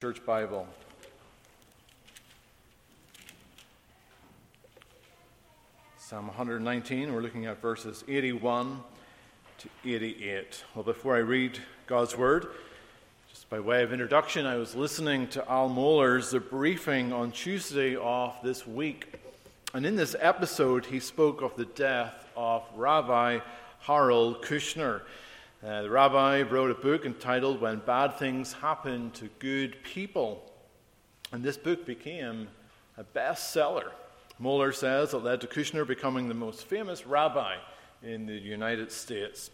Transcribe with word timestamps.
Church 0.00 0.24
Bible. 0.24 0.66
Psalm 5.98 6.28
119, 6.28 7.12
we're 7.12 7.20
looking 7.20 7.44
at 7.44 7.60
verses 7.60 8.02
81 8.08 8.80
to 9.58 9.68
88. 9.84 10.64
Well, 10.74 10.84
before 10.84 11.16
I 11.16 11.18
read 11.18 11.58
God's 11.86 12.16
Word, 12.16 12.46
just 13.28 13.50
by 13.50 13.60
way 13.60 13.82
of 13.82 13.92
introduction, 13.92 14.46
I 14.46 14.56
was 14.56 14.74
listening 14.74 15.26
to 15.28 15.46
Al 15.50 15.68
Mohler's 15.68 16.30
the 16.30 16.40
briefing 16.40 17.12
on 17.12 17.30
Tuesday 17.30 17.94
of 17.94 18.34
this 18.42 18.66
week. 18.66 19.20
And 19.74 19.84
in 19.84 19.96
this 19.96 20.16
episode, 20.18 20.86
he 20.86 20.98
spoke 20.98 21.42
of 21.42 21.54
the 21.56 21.66
death 21.66 22.24
of 22.34 22.62
Rabbi 22.74 23.40
Harold 23.80 24.40
Kushner. 24.40 25.02
Uh, 25.62 25.82
the 25.82 25.90
rabbi 25.90 26.40
wrote 26.40 26.70
a 26.70 26.74
book 26.74 27.04
entitled 27.04 27.60
When 27.60 27.80
Bad 27.80 28.18
Things 28.18 28.54
Happen 28.54 29.10
to 29.10 29.28
Good 29.40 29.76
People. 29.84 30.50
And 31.32 31.44
this 31.44 31.58
book 31.58 31.84
became 31.84 32.48
a 32.96 33.04
bestseller. 33.04 33.90
Mohler 34.40 34.74
says 34.74 35.12
it 35.12 35.18
led 35.18 35.42
to 35.42 35.46
Kushner 35.46 35.86
becoming 35.86 36.28
the 36.28 36.34
most 36.34 36.64
famous 36.64 37.06
rabbi 37.06 37.56
in 38.02 38.24
the 38.24 38.38
United 38.38 38.90
States. 38.90 39.50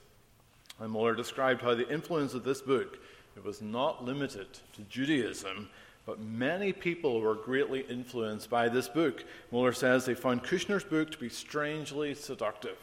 And 0.78 0.94
Mohler 0.94 1.16
described 1.16 1.60
how 1.60 1.74
the 1.74 1.92
influence 1.92 2.34
of 2.34 2.44
this 2.44 2.62
book 2.62 2.98
it 3.36 3.44
was 3.44 3.60
not 3.60 4.04
limited 4.04 4.46
to 4.74 4.82
Judaism, 4.82 5.68
but 6.06 6.20
many 6.20 6.72
people 6.72 7.20
were 7.20 7.34
greatly 7.34 7.80
influenced 7.80 8.48
by 8.48 8.68
this 8.68 8.86
book. 8.86 9.24
Mohler 9.52 9.74
says 9.74 10.04
they 10.04 10.14
found 10.14 10.44
Kushner's 10.44 10.84
book 10.84 11.10
to 11.10 11.18
be 11.18 11.28
strangely 11.28 12.14
seductive. 12.14 12.78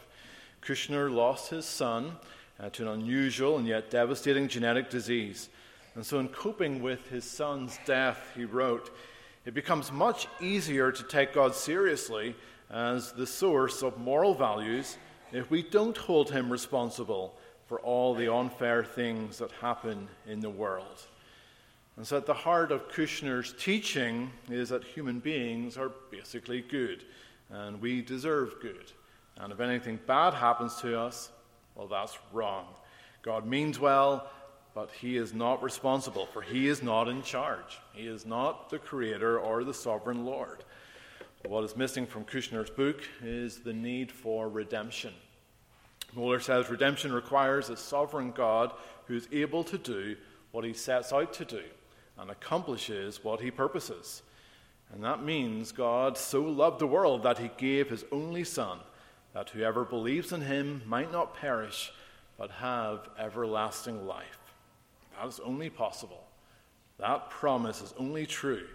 Kushner 0.62 1.09
lost 1.09 1.52
his 1.52 1.66
son 1.66 2.17
uh, 2.59 2.70
to 2.70 2.84
an 2.84 2.99
unusual 2.99 3.57
and 3.57 3.67
yet 3.67 3.89
devastating 3.89 4.48
genetic 4.48 4.89
disease. 4.89 5.49
And 5.95 6.05
so, 6.05 6.20
in 6.20 6.27
coping 6.30 6.81
with 6.81 7.07
his 7.09 7.23
son's 7.23 7.77
death, 7.85 8.31
he 8.35 8.45
wrote, 8.45 8.95
It 9.45 9.53
becomes 9.53 9.91
much 9.91 10.27
easier 10.41 10.91
to 10.91 11.03
take 11.03 11.34
God 11.34 11.53
seriously 11.53 12.36
as 12.72 13.11
the 13.11 13.28
source 13.28 13.83
of 13.83 13.97
moral 13.97 14.33
values 14.33 14.97
if 15.31 15.50
we 15.52 15.61
don't 15.61 15.97
hold 15.97 16.31
him 16.31 16.52
responsible 16.52 17.36
for 17.67 17.80
all 17.81 18.13
the 18.13 18.31
unfair 18.31 18.83
things 18.83 19.38
that 19.38 19.52
happen 19.53 20.08
in 20.28 20.39
the 20.39 20.50
world. 20.50 21.06
And 21.95 22.08
so, 22.08 22.17
at 22.17 22.25
the 22.25 22.33
heart 22.33 22.72
of 22.72 22.89
Kushner's 22.89 23.53
teaching 23.59 24.31
is 24.50 24.69
that 24.69 24.83
human 24.83 25.19
beings 25.19 25.78
are 25.78 25.91
basically 26.09 26.61
good, 26.61 27.03
and 27.52 27.80
we 27.80 28.02
deserve 28.02 28.56
good. 28.61 28.91
And 29.38 29.53
if 29.53 29.59
anything 29.59 30.00
bad 30.08 30.33
happens 30.33 30.75
to 30.78 31.00
us, 31.00 31.30
well, 31.75 31.88
that's 31.88 32.17
wrong. 32.31 32.67
God 33.21 33.45
means 33.45 33.79
well, 33.79 34.29
but 34.75 34.91
He 34.91 35.17
is 35.17 35.33
not 35.33 35.63
responsible, 35.63 36.27
for 36.27 36.41
He 36.41 36.67
is 36.67 36.83
not 36.83 37.07
in 37.07 37.23
charge. 37.23 37.79
He 37.93 38.07
is 38.07 38.25
not 38.25 38.69
the 38.69 38.79
Creator 38.79 39.39
or 39.39 39.63
the 39.63 39.73
Sovereign 39.73 40.25
Lord. 40.25 40.63
What 41.45 41.63
is 41.63 41.75
missing 41.75 42.05
from 42.05 42.23
Kushner's 42.23 42.69
book 42.69 43.01
is 43.21 43.59
the 43.59 43.73
need 43.73 44.11
for 44.11 44.47
redemption. 44.47 45.13
Mohler 46.16 46.41
says 46.41 46.69
redemption 46.69 47.11
requires 47.11 47.69
a 47.69 47.75
sovereign 47.75 48.31
God 48.31 48.71
who 49.07 49.16
is 49.16 49.27
able 49.31 49.63
to 49.66 49.77
do 49.77 50.16
what 50.51 50.63
he 50.63 50.73
sets 50.73 51.11
out 51.11 51.33
to 51.33 51.45
do 51.45 51.63
and 52.17 52.29
accomplishes 52.29 53.23
what 53.23 53.41
he 53.41 53.51
purposes. 53.51 54.21
And 54.94 55.03
that 55.03 55.23
means 55.23 55.71
God 55.71 56.17
so 56.17 56.44
loved 56.44 56.79
the 56.79 56.88
world 56.88 57.23
that 57.23 57.39
he 57.39 57.49
gave 57.57 57.89
his 57.89 58.05
only 58.11 58.44
Son 58.44 58.79
that 59.34 59.50
whoever 59.50 59.84
believes 59.84 60.31
in 60.31 60.42
him 60.42 60.81
might 60.86 61.12
not 61.12 61.36
perish, 61.36 61.92
but 62.38 62.52
have 62.52 63.09
everlasting 63.17 64.06
life. 64.06 64.40
That 65.17 65.28
is 65.28 65.40
only 65.40 65.70
possible. 65.70 66.23
That 67.00 67.30
promise 67.30 67.81
is 67.81 67.94
only 67.98 68.25
true 68.25 68.66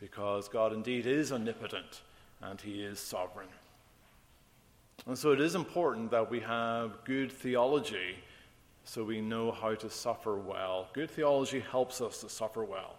because 0.00 0.48
God 0.48 0.72
indeed 0.72 1.06
is 1.06 1.32
omnipotent 1.32 2.02
and 2.40 2.60
he 2.60 2.82
is 2.82 2.98
sovereign. 2.98 3.48
And 5.06 5.16
so 5.16 5.32
it 5.32 5.40
is 5.40 5.54
important 5.54 6.10
that 6.10 6.30
we 6.30 6.40
have 6.40 7.04
good 7.04 7.32
theology 7.32 8.16
so 8.84 9.04
we 9.04 9.20
know 9.20 9.52
how 9.52 9.74
to 9.74 9.88
suffer 9.88 10.36
well. 10.36 10.88
Good 10.92 11.10
theology 11.10 11.60
helps 11.60 12.00
us 12.00 12.20
to 12.20 12.28
suffer 12.28 12.64
well. 12.64 12.96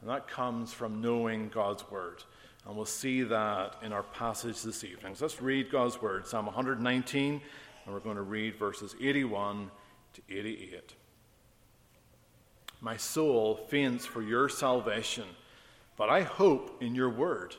And 0.00 0.10
that 0.10 0.26
comes 0.26 0.72
from 0.72 1.00
knowing 1.00 1.48
God's 1.48 1.88
word. 1.90 2.24
And 2.66 2.76
we'll 2.76 2.84
see 2.84 3.22
that 3.24 3.76
in 3.82 3.92
our 3.92 4.04
passage 4.04 4.62
this 4.62 4.84
evening. 4.84 5.14
So 5.14 5.24
let's 5.24 5.42
read 5.42 5.70
God's 5.70 6.00
word, 6.00 6.26
Psalm 6.26 6.46
119, 6.46 7.40
and 7.84 7.94
we're 7.94 8.00
going 8.00 8.16
to 8.16 8.22
read 8.22 8.56
verses 8.56 8.94
81 9.00 9.70
to 10.14 10.22
88. 10.30 10.94
My 12.80 12.96
soul 12.96 13.56
faints 13.68 14.06
for 14.06 14.22
your 14.22 14.48
salvation, 14.48 15.26
but 15.96 16.08
I 16.08 16.22
hope 16.22 16.82
in 16.82 16.94
your 16.94 17.10
word. 17.10 17.56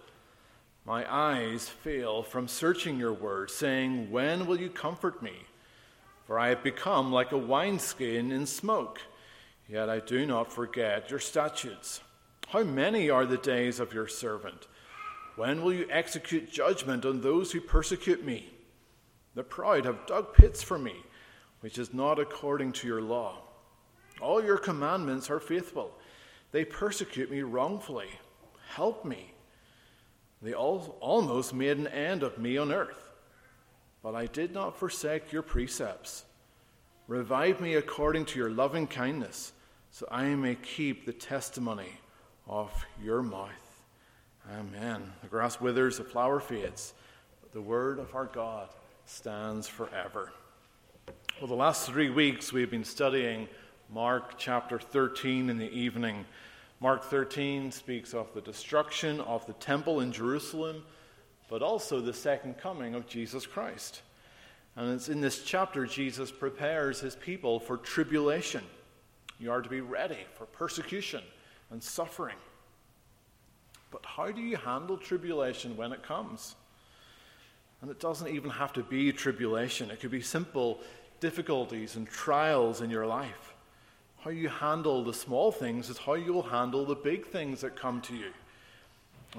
My 0.85 1.05
eyes 1.11 1.69
fail 1.69 2.23
from 2.23 2.47
searching 2.47 2.97
your 2.97 3.13
word, 3.13 3.49
saying, 3.49 4.11
When 4.11 4.45
will 4.45 4.59
you 4.59 4.69
comfort 4.69 5.21
me? 5.21 5.33
For 6.25 6.39
I 6.39 6.49
have 6.49 6.63
become 6.63 7.11
like 7.11 7.31
a 7.31 7.37
wineskin 7.37 8.31
in 8.31 8.45
smoke, 8.45 8.99
yet 9.67 9.89
I 9.89 9.99
do 9.99 10.25
not 10.25 10.51
forget 10.51 11.09
your 11.09 11.19
statutes. 11.19 12.01
How 12.47 12.63
many 12.63 13.09
are 13.09 13.25
the 13.25 13.37
days 13.37 13.79
of 13.79 13.93
your 13.93 14.07
servant? 14.07 14.67
When 15.35 15.63
will 15.63 15.73
you 15.73 15.87
execute 15.89 16.51
judgment 16.51 17.05
on 17.05 17.21
those 17.21 17.51
who 17.51 17.61
persecute 17.61 18.23
me? 18.23 18.49
The 19.35 19.43
proud 19.43 19.85
have 19.85 20.05
dug 20.05 20.33
pits 20.33 20.61
for 20.61 20.77
me, 20.77 20.95
which 21.61 21.77
is 21.77 21.93
not 21.93 22.19
according 22.19 22.73
to 22.73 22.87
your 22.87 23.01
law. 23.01 23.39
All 24.21 24.43
your 24.43 24.59
commandments 24.59 25.29
are 25.29 25.39
faithful. 25.39 25.91
They 26.51 26.63
persecute 26.65 27.31
me 27.31 27.41
wrongfully. 27.41 28.09
Help 28.69 29.05
me. 29.05 29.33
They 30.41 30.53
all, 30.53 30.97
almost 30.99 31.53
made 31.53 31.77
an 31.77 31.87
end 31.87 32.21
of 32.21 32.37
me 32.37 32.57
on 32.57 32.71
earth. 32.71 33.09
But 34.03 34.13
I 34.13 34.27
did 34.27 34.53
not 34.53 34.77
forsake 34.77 35.31
your 35.31 35.41
precepts. 35.41 36.25
Revive 37.07 37.59
me 37.59 37.75
according 37.75 38.25
to 38.25 38.39
your 38.39 38.49
loving 38.49 38.85
kindness, 38.85 39.53
so 39.89 40.07
I 40.11 40.25
may 40.35 40.55
keep 40.55 41.05
the 41.05 41.13
testimony 41.13 41.99
of 42.47 42.71
your 43.01 43.23
mouth. 43.23 43.62
Amen. 44.51 45.13
The 45.21 45.27
grass 45.29 45.61
withers, 45.61 45.97
the 45.97 46.03
flower 46.03 46.39
fades, 46.39 46.93
but 47.41 47.53
the 47.53 47.61
word 47.61 47.97
of 47.97 48.13
our 48.13 48.25
God 48.25 48.67
stands 49.05 49.67
forever. 49.67 50.33
Well, 51.39 51.47
the 51.47 51.55
last 51.55 51.87
three 51.87 52.09
weeks 52.09 52.51
we've 52.51 52.69
been 52.69 52.83
studying 52.83 53.47
Mark 53.89 54.37
chapter 54.37 54.79
13 54.79 55.49
in 55.49 55.57
the 55.57 55.71
evening. 55.71 56.25
Mark 56.81 57.05
13 57.05 57.71
speaks 57.71 58.13
of 58.13 58.33
the 58.33 58.41
destruction 58.41 59.21
of 59.21 59.45
the 59.45 59.53
temple 59.53 60.01
in 60.01 60.11
Jerusalem, 60.11 60.83
but 61.49 61.61
also 61.61 62.01
the 62.01 62.13
second 62.13 62.57
coming 62.57 62.95
of 62.95 63.07
Jesus 63.07 63.45
Christ. 63.45 64.01
And 64.75 64.91
it's 64.91 65.07
in 65.07 65.21
this 65.21 65.43
chapter 65.43 65.85
Jesus 65.85 66.31
prepares 66.31 66.99
his 66.99 67.15
people 67.15 67.61
for 67.61 67.77
tribulation. 67.77 68.63
You 69.39 69.51
are 69.51 69.61
to 69.61 69.69
be 69.69 69.81
ready 69.81 70.25
for 70.35 70.45
persecution 70.45 71.21
and 71.71 71.81
suffering. 71.81 72.37
But 73.93 74.01
how 74.03 74.31
do 74.31 74.41
you 74.41 74.57
handle 74.57 74.97
tribulation 74.97 75.77
when 75.77 75.93
it 75.93 76.01
comes? 76.01 76.55
And 77.79 77.91
it 77.91 77.99
doesn't 77.99 78.27
even 78.27 78.49
have 78.49 78.73
to 78.73 78.81
be 78.81 79.11
tribulation, 79.13 79.91
it 79.91 79.99
could 79.99 80.09
be 80.09 80.21
simple 80.21 80.79
difficulties 81.19 81.95
and 81.95 82.07
trials 82.07 82.81
in 82.81 82.89
your 82.89 83.05
life. 83.05 83.53
How 84.21 84.31
you 84.31 84.49
handle 84.49 85.03
the 85.03 85.13
small 85.13 85.51
things 85.51 85.89
is 85.89 85.97
how 85.99 86.15
you'll 86.15 86.41
handle 86.41 86.85
the 86.85 86.95
big 86.95 87.27
things 87.27 87.61
that 87.61 87.75
come 87.75 88.01
to 88.01 88.15
you. 88.15 88.31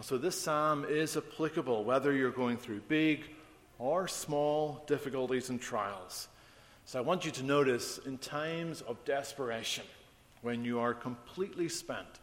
so 0.03 0.17
this 0.17 0.41
psalm 0.41 0.87
is 0.89 1.17
applicable 1.17 1.83
whether 1.83 2.13
you're 2.13 2.31
going 2.31 2.57
through 2.57 2.81
big 2.89 3.25
or 3.81 4.07
small 4.07 4.85
difficulties 4.87 5.51
and 5.51 5.61
trials. 5.61 6.29
So 6.85 6.99
I 6.99 7.03
want 7.03 7.25
you 7.25 7.33
to 7.33 7.43
notice 7.43 7.99
in 8.07 8.19
times 8.19 8.83
of 8.83 9.05
desperation, 9.05 9.85
when 10.43 10.65
you 10.65 10.79
are 10.79 10.95
completely 10.95 11.69
spent, 11.69 12.21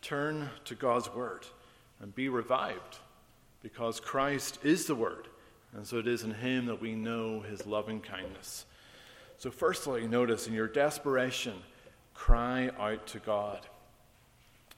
turn 0.00 0.48
to 0.64 0.74
God's 0.74 1.12
Word 1.12 1.44
and 2.00 2.14
be 2.14 2.28
revived 2.28 2.98
because 3.62 4.00
Christ 4.00 4.58
is 4.62 4.86
the 4.86 4.94
Word. 4.94 5.28
And 5.74 5.86
so 5.86 5.98
it 5.98 6.08
is 6.08 6.24
in 6.24 6.34
Him 6.34 6.66
that 6.66 6.80
we 6.80 6.94
know 6.94 7.40
His 7.40 7.66
loving 7.66 8.00
kindness. 8.00 8.66
So, 9.38 9.50
firstly, 9.50 10.06
notice 10.06 10.46
in 10.46 10.52
your 10.52 10.68
desperation, 10.68 11.54
cry 12.14 12.70
out 12.78 13.06
to 13.08 13.18
God. 13.20 13.66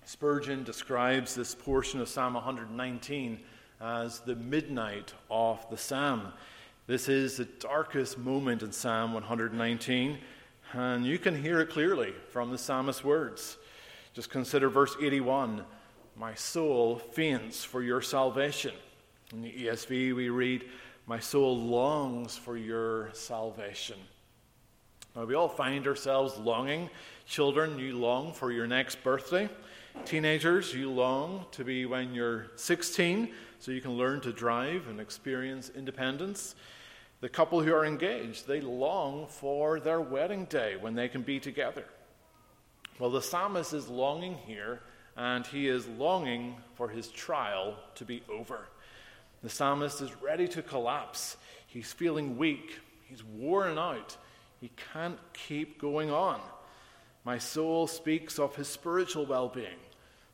Spurgeon 0.04 0.64
describes 0.64 1.34
this 1.34 1.54
portion 1.54 2.00
of 2.00 2.08
Psalm 2.08 2.34
119 2.34 3.40
as 3.80 4.20
the 4.20 4.36
midnight 4.36 5.14
of 5.30 5.68
the 5.70 5.76
psalm. 5.76 6.32
This 6.86 7.08
is 7.08 7.36
the 7.36 7.44
darkest 7.44 8.18
moment 8.18 8.62
in 8.62 8.72
Psalm 8.72 9.14
119, 9.14 10.18
and 10.72 11.06
you 11.06 11.18
can 11.18 11.40
hear 11.40 11.60
it 11.60 11.70
clearly 11.70 12.12
from 12.30 12.50
the 12.50 12.58
psalmist's 12.58 13.04
words. 13.04 13.56
Just 14.14 14.30
consider 14.30 14.68
verse 14.68 14.96
81 15.00 15.64
My 16.16 16.34
soul 16.34 16.98
faints 16.98 17.64
for 17.64 17.82
your 17.82 18.02
salvation. 18.02 18.74
In 19.32 19.42
the 19.42 19.52
ESV, 19.52 20.14
we 20.14 20.28
read, 20.28 20.64
My 21.06 21.18
soul 21.18 21.56
longs 21.56 22.36
for 22.36 22.56
your 22.56 23.10
salvation. 23.14 23.96
Now, 25.16 25.24
we 25.24 25.34
all 25.34 25.48
find 25.48 25.86
ourselves 25.86 26.38
longing. 26.38 26.90
Children, 27.26 27.78
you 27.78 27.96
long 27.96 28.32
for 28.32 28.50
your 28.50 28.66
next 28.66 29.02
birthday. 29.02 29.48
Teenagers, 30.04 30.74
you 30.74 30.90
long 30.90 31.44
to 31.52 31.64
be 31.64 31.86
when 31.86 32.14
you're 32.14 32.46
16 32.56 33.30
so 33.58 33.72
you 33.72 33.80
can 33.80 33.92
learn 33.92 34.20
to 34.22 34.32
drive 34.32 34.88
and 34.88 35.00
experience 35.00 35.70
independence. 35.74 36.54
The 37.20 37.28
couple 37.28 37.62
who 37.62 37.72
are 37.72 37.84
engaged, 37.84 38.48
they 38.48 38.60
long 38.60 39.26
for 39.28 39.78
their 39.80 40.00
wedding 40.00 40.46
day 40.46 40.76
when 40.76 40.94
they 40.94 41.08
can 41.08 41.22
be 41.22 41.38
together. 41.38 41.84
Well, 42.98 43.10
the 43.10 43.22
psalmist 43.22 43.72
is 43.72 43.88
longing 43.88 44.34
here, 44.46 44.80
and 45.16 45.46
he 45.46 45.68
is 45.68 45.86
longing 45.86 46.56
for 46.74 46.88
his 46.88 47.08
trial 47.08 47.76
to 47.96 48.04
be 48.04 48.22
over. 48.30 48.60
The 49.42 49.48
psalmist 49.48 50.00
is 50.00 50.10
ready 50.22 50.48
to 50.48 50.62
collapse. 50.62 51.36
He's 51.66 51.92
feeling 51.92 52.36
weak, 52.38 52.78
he's 53.08 53.24
worn 53.24 53.78
out, 53.78 54.16
he 54.60 54.70
can't 54.92 55.18
keep 55.32 55.80
going 55.80 56.10
on. 56.10 56.40
My 57.24 57.38
soul 57.38 57.86
speaks 57.86 58.38
of 58.38 58.56
his 58.56 58.68
spiritual 58.68 59.26
well 59.26 59.48
being. 59.48 59.78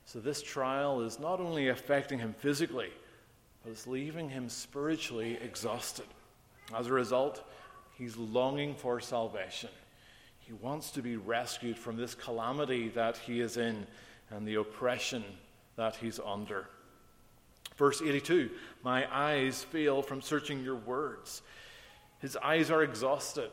So, 0.05 0.21
this 0.21 0.43
trial 0.43 1.03
is 1.03 1.19
not 1.19 1.39
only 1.39 1.69
affecting 1.69 2.19
him 2.19 2.35
physically, 2.39 2.89
but 3.63 3.73
it's 3.73 3.87
leaving 3.87 4.31
him 4.31 4.49
spiritually 4.49 5.39
exhausted. 5.43 6.07
As 6.75 6.87
a 6.87 6.93
result, 6.93 7.43
he's 7.99 8.17
longing 8.17 8.75
for 8.75 9.01
salvation. 9.01 9.69
He 10.39 10.55
wants 10.55 10.93
to 10.93 11.03
be 11.03 11.19
rescued 11.19 11.77
from 11.77 11.97
this 11.97 12.15
calamity 12.15 12.89
that 12.91 13.19
he 13.19 13.41
is 13.41 13.59
in 13.59 13.87
and 14.31 14.47
the 14.47 14.57
oppression 14.57 15.25
that 15.77 15.97
he's 15.97 16.19
under. 16.19 16.67
Verse 17.77 18.03
82 18.03 18.51
My 18.83 19.07
eyes 19.15 19.63
fail 19.63 20.03
from 20.03 20.21
searching 20.21 20.63
your 20.63 20.77
words. 20.77 21.43
His 22.21 22.37
eyes 22.37 22.71
are 22.71 22.83
exhausted. 22.83 23.51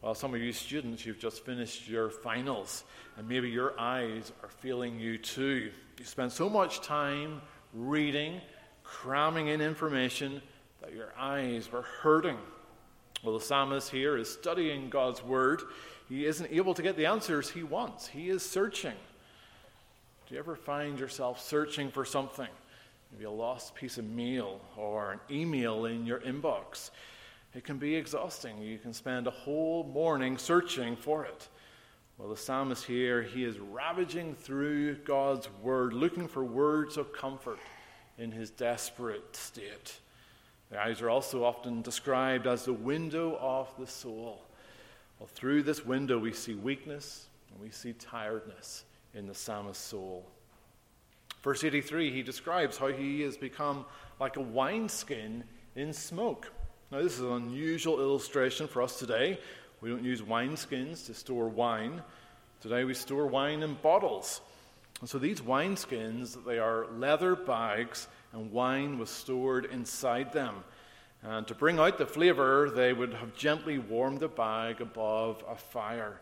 Well, 0.00 0.14
some 0.14 0.32
of 0.32 0.40
you 0.40 0.52
students, 0.52 1.04
you've 1.04 1.18
just 1.18 1.44
finished 1.44 1.88
your 1.88 2.08
finals, 2.08 2.84
and 3.16 3.28
maybe 3.28 3.50
your 3.50 3.78
eyes 3.80 4.32
are 4.44 4.48
failing 4.48 5.00
you 5.00 5.18
too. 5.18 5.72
You 5.98 6.04
spend 6.04 6.30
so 6.30 6.48
much 6.48 6.82
time 6.82 7.42
reading, 7.74 8.40
cramming 8.84 9.48
in 9.48 9.60
information, 9.60 10.40
that 10.80 10.94
your 10.94 11.12
eyes 11.18 11.72
were 11.72 11.82
hurting. 11.82 12.38
Well, 13.24 13.36
the 13.36 13.44
psalmist 13.44 13.90
here 13.90 14.16
is 14.16 14.32
studying 14.32 14.88
God's 14.88 15.24
word. 15.24 15.62
He 16.08 16.26
isn't 16.26 16.48
able 16.52 16.74
to 16.74 16.82
get 16.82 16.96
the 16.96 17.06
answers 17.06 17.50
he 17.50 17.64
wants, 17.64 18.06
he 18.06 18.30
is 18.30 18.48
searching. 18.48 18.94
Do 20.28 20.34
you 20.34 20.40
ever 20.40 20.56
find 20.56 21.00
yourself 21.00 21.40
searching 21.40 21.90
for 21.90 22.04
something? 22.04 22.48
Maybe 23.12 23.24
a 23.24 23.30
lost 23.30 23.74
piece 23.74 23.96
of 23.96 24.04
mail 24.04 24.60
or 24.76 25.12
an 25.12 25.20
email 25.30 25.86
in 25.86 26.04
your 26.04 26.18
inbox. 26.20 26.90
It 27.54 27.64
can 27.64 27.78
be 27.78 27.96
exhausting. 27.96 28.58
You 28.58 28.76
can 28.76 28.92
spend 28.92 29.26
a 29.26 29.30
whole 29.30 29.84
morning 29.84 30.36
searching 30.36 30.96
for 30.96 31.24
it. 31.24 31.48
Well, 32.18 32.28
the 32.28 32.36
psalmist 32.36 32.84
here, 32.84 33.22
he 33.22 33.42
is 33.42 33.58
ravaging 33.58 34.34
through 34.34 34.96
God's 34.96 35.48
word, 35.62 35.94
looking 35.94 36.28
for 36.28 36.44
words 36.44 36.98
of 36.98 37.14
comfort 37.14 37.58
in 38.18 38.30
his 38.30 38.50
desperate 38.50 39.34
state. 39.34 39.98
The 40.70 40.78
eyes 40.78 41.00
are 41.00 41.08
also 41.08 41.42
often 41.42 41.80
described 41.80 42.46
as 42.46 42.66
the 42.66 42.74
window 42.74 43.38
of 43.40 43.72
the 43.78 43.86
soul. 43.86 44.42
Well, 45.18 45.30
through 45.32 45.62
this 45.62 45.86
window, 45.86 46.18
we 46.18 46.34
see 46.34 46.54
weakness 46.54 47.28
and 47.50 47.62
we 47.62 47.70
see 47.70 47.94
tiredness 47.94 48.84
in 49.18 49.26
the 49.26 49.34
psalmist's 49.34 49.84
soul. 49.84 50.24
Verse 51.42 51.64
83, 51.64 52.12
he 52.12 52.22
describes 52.22 52.78
how 52.78 52.86
he 52.86 53.20
has 53.22 53.36
become 53.36 53.84
like 54.20 54.36
a 54.36 54.40
wineskin 54.40 55.42
in 55.74 55.92
smoke. 55.92 56.52
Now, 56.90 57.02
this 57.02 57.14
is 57.14 57.20
an 57.20 57.32
unusual 57.32 58.00
illustration 58.00 58.68
for 58.68 58.80
us 58.80 58.98
today. 58.98 59.38
We 59.80 59.90
don't 59.90 60.04
use 60.04 60.22
wineskins 60.22 61.04
to 61.06 61.14
store 61.14 61.48
wine. 61.48 62.02
Today, 62.60 62.84
we 62.84 62.94
store 62.94 63.26
wine 63.26 63.62
in 63.62 63.74
bottles. 63.74 64.40
And 65.00 65.08
so 65.08 65.18
these 65.18 65.40
wineskins, 65.40 66.44
they 66.44 66.58
are 66.58 66.86
leather 66.86 67.36
bags 67.36 68.08
and 68.32 68.52
wine 68.52 68.98
was 68.98 69.10
stored 69.10 69.66
inside 69.66 70.32
them. 70.32 70.56
And 71.22 71.46
to 71.48 71.54
bring 71.54 71.78
out 71.78 71.98
the 71.98 72.06
flavor, 72.06 72.70
they 72.70 72.92
would 72.92 73.14
have 73.14 73.34
gently 73.34 73.78
warmed 73.78 74.20
the 74.20 74.28
bag 74.28 74.80
above 74.80 75.42
a 75.48 75.56
fire. 75.56 76.20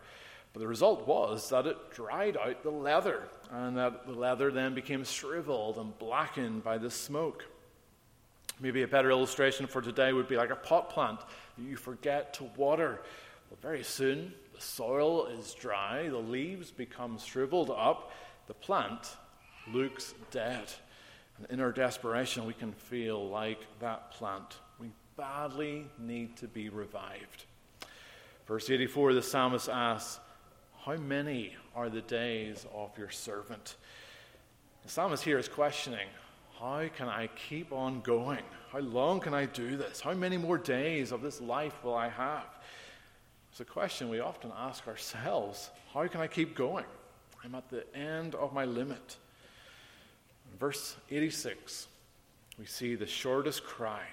But 0.53 0.61
the 0.61 0.67
result 0.67 1.07
was 1.07 1.49
that 1.49 1.67
it 1.67 1.91
dried 1.91 2.37
out 2.37 2.63
the 2.63 2.71
leather, 2.71 3.23
and 3.51 3.77
that 3.77 4.07
the 4.07 4.13
leather 4.13 4.51
then 4.51 4.73
became 4.73 5.03
shriveled 5.03 5.77
and 5.77 5.97
blackened 5.99 6.63
by 6.63 6.77
the 6.77 6.89
smoke. 6.89 7.45
Maybe 8.59 8.81
a 8.81 8.87
better 8.87 9.11
illustration 9.11 9.67
for 9.67 9.81
today 9.81 10.13
would 10.13 10.27
be 10.27 10.35
like 10.35 10.49
a 10.49 10.55
pot 10.55 10.89
plant 10.89 11.19
that 11.19 11.63
you 11.63 11.75
forget 11.75 12.33
to 12.35 12.45
water. 12.55 13.01
Well, 13.49 13.59
very 13.61 13.83
soon, 13.83 14.33
the 14.55 14.61
soil 14.61 15.27
is 15.27 15.53
dry, 15.53 16.09
the 16.09 16.17
leaves 16.17 16.71
become 16.71 17.19
shriveled 17.19 17.69
up, 17.69 18.11
the 18.47 18.55
plant 18.55 19.15
looks 19.71 20.15
dead. 20.31 20.71
And 21.37 21.47
in 21.51 21.59
our 21.59 21.71
desperation, 21.71 22.45
we 22.45 22.53
can 22.53 22.71
feel 22.71 23.29
like 23.29 23.59
that 23.79 24.11
plant. 24.11 24.57
We 24.79 24.89
badly 25.15 25.85
need 25.99 26.35
to 26.37 26.47
be 26.47 26.69
revived. 26.69 27.45
Verse 28.47 28.69
84, 28.69 29.13
the 29.13 29.21
psalmist 29.21 29.69
asks, 29.69 30.19
How 30.87 30.95
many 30.95 31.53
are 31.75 31.89
the 31.89 31.99
days 31.99 32.65
of 32.73 32.97
your 32.97 33.09
servant? 33.09 33.75
The 34.85 34.89
psalmist 34.89 35.21
here 35.21 35.37
is 35.37 35.49
questioning, 35.49 36.07
How 36.61 36.87
can 36.95 37.09
I 37.09 37.27
keep 37.49 37.73
on 37.73 37.99
going? 37.99 38.45
How 38.71 38.79
long 38.79 39.19
can 39.19 39.33
I 39.33 39.47
do 39.47 39.75
this? 39.75 39.99
How 39.99 40.13
many 40.13 40.37
more 40.37 40.57
days 40.57 41.11
of 41.11 41.21
this 41.21 41.41
life 41.41 41.83
will 41.83 41.93
I 41.93 42.07
have? 42.07 42.45
It's 43.51 43.59
a 43.59 43.65
question 43.65 44.07
we 44.07 44.21
often 44.21 44.49
ask 44.57 44.87
ourselves 44.87 45.71
How 45.93 46.07
can 46.07 46.21
I 46.21 46.27
keep 46.27 46.55
going? 46.55 46.85
I'm 47.43 47.53
at 47.53 47.69
the 47.69 47.83
end 47.93 48.33
of 48.35 48.53
my 48.53 48.63
limit 48.63 49.17
In 50.49 50.57
verse 50.57 50.95
86, 51.11 51.87
we 52.57 52.65
see 52.65 52.95
the 52.95 53.05
shortest 53.05 53.65
cry 53.65 54.03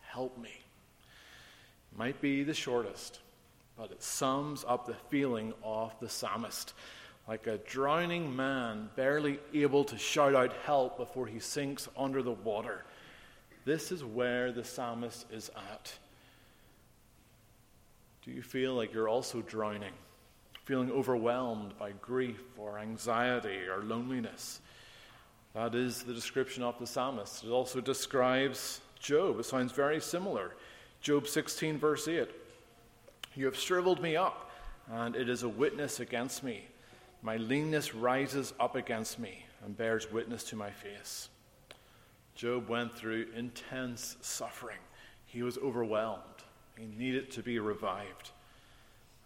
Help 0.00 0.36
me. 0.36 0.50
It 1.92 1.96
might 1.96 2.20
be 2.20 2.42
the 2.42 2.54
shortest, 2.54 3.20
but 3.76 3.90
it 3.90 4.02
sums 4.02 4.64
up 4.66 4.86
the 4.86 4.96
feeling 5.10 5.52
of 5.62 5.92
the 6.00 6.08
psalmist. 6.08 6.72
Like 7.28 7.46
a 7.46 7.58
drowning 7.58 8.34
man, 8.34 8.88
barely 8.96 9.38
able 9.52 9.84
to 9.84 9.98
shout 9.98 10.34
out 10.34 10.52
help 10.64 10.96
before 10.96 11.26
he 11.26 11.40
sinks 11.40 11.88
under 11.96 12.22
the 12.22 12.32
water. 12.32 12.84
This 13.64 13.90
is 13.90 14.04
where 14.04 14.52
the 14.52 14.64
psalmist 14.64 15.26
is 15.32 15.50
at. 15.72 15.92
Do 18.24 18.30
you 18.30 18.42
feel 18.42 18.74
like 18.74 18.94
you're 18.94 19.08
also 19.08 19.42
drowning? 19.42 19.92
Feeling 20.64 20.90
overwhelmed 20.90 21.76
by 21.78 21.92
grief 22.00 22.40
or 22.56 22.78
anxiety 22.78 23.66
or 23.68 23.82
loneliness? 23.82 24.60
That 25.54 25.74
is 25.74 26.02
the 26.02 26.14
description 26.14 26.62
of 26.62 26.78
the 26.78 26.86
psalmist. 26.86 27.44
It 27.44 27.50
also 27.50 27.80
describes 27.80 28.80
Job. 28.98 29.38
It 29.40 29.44
sounds 29.44 29.72
very 29.72 30.00
similar. 30.00 30.54
Job 31.00 31.26
16, 31.26 31.78
verse 31.78 32.08
8 32.08 32.28
You 33.36 33.44
have 33.44 33.56
shriveled 33.56 34.00
me 34.00 34.16
up, 34.16 34.50
and 34.90 35.14
it 35.14 35.28
is 35.28 35.42
a 35.42 35.48
witness 35.48 36.00
against 36.00 36.42
me. 36.42 36.64
My 37.20 37.36
leanness 37.36 37.94
rises 37.94 38.54
up 38.58 38.76
against 38.76 39.18
me 39.18 39.44
and 39.62 39.76
bears 39.76 40.10
witness 40.10 40.42
to 40.44 40.56
my 40.56 40.70
face. 40.70 41.28
Job 42.34 42.70
went 42.70 42.94
through 42.94 43.26
intense 43.36 44.16
suffering. 44.22 44.78
He 45.26 45.42
was 45.42 45.58
overwhelmed. 45.58 46.22
He 46.78 46.86
needed 46.86 47.30
to 47.32 47.42
be 47.42 47.58
revived. 47.58 48.30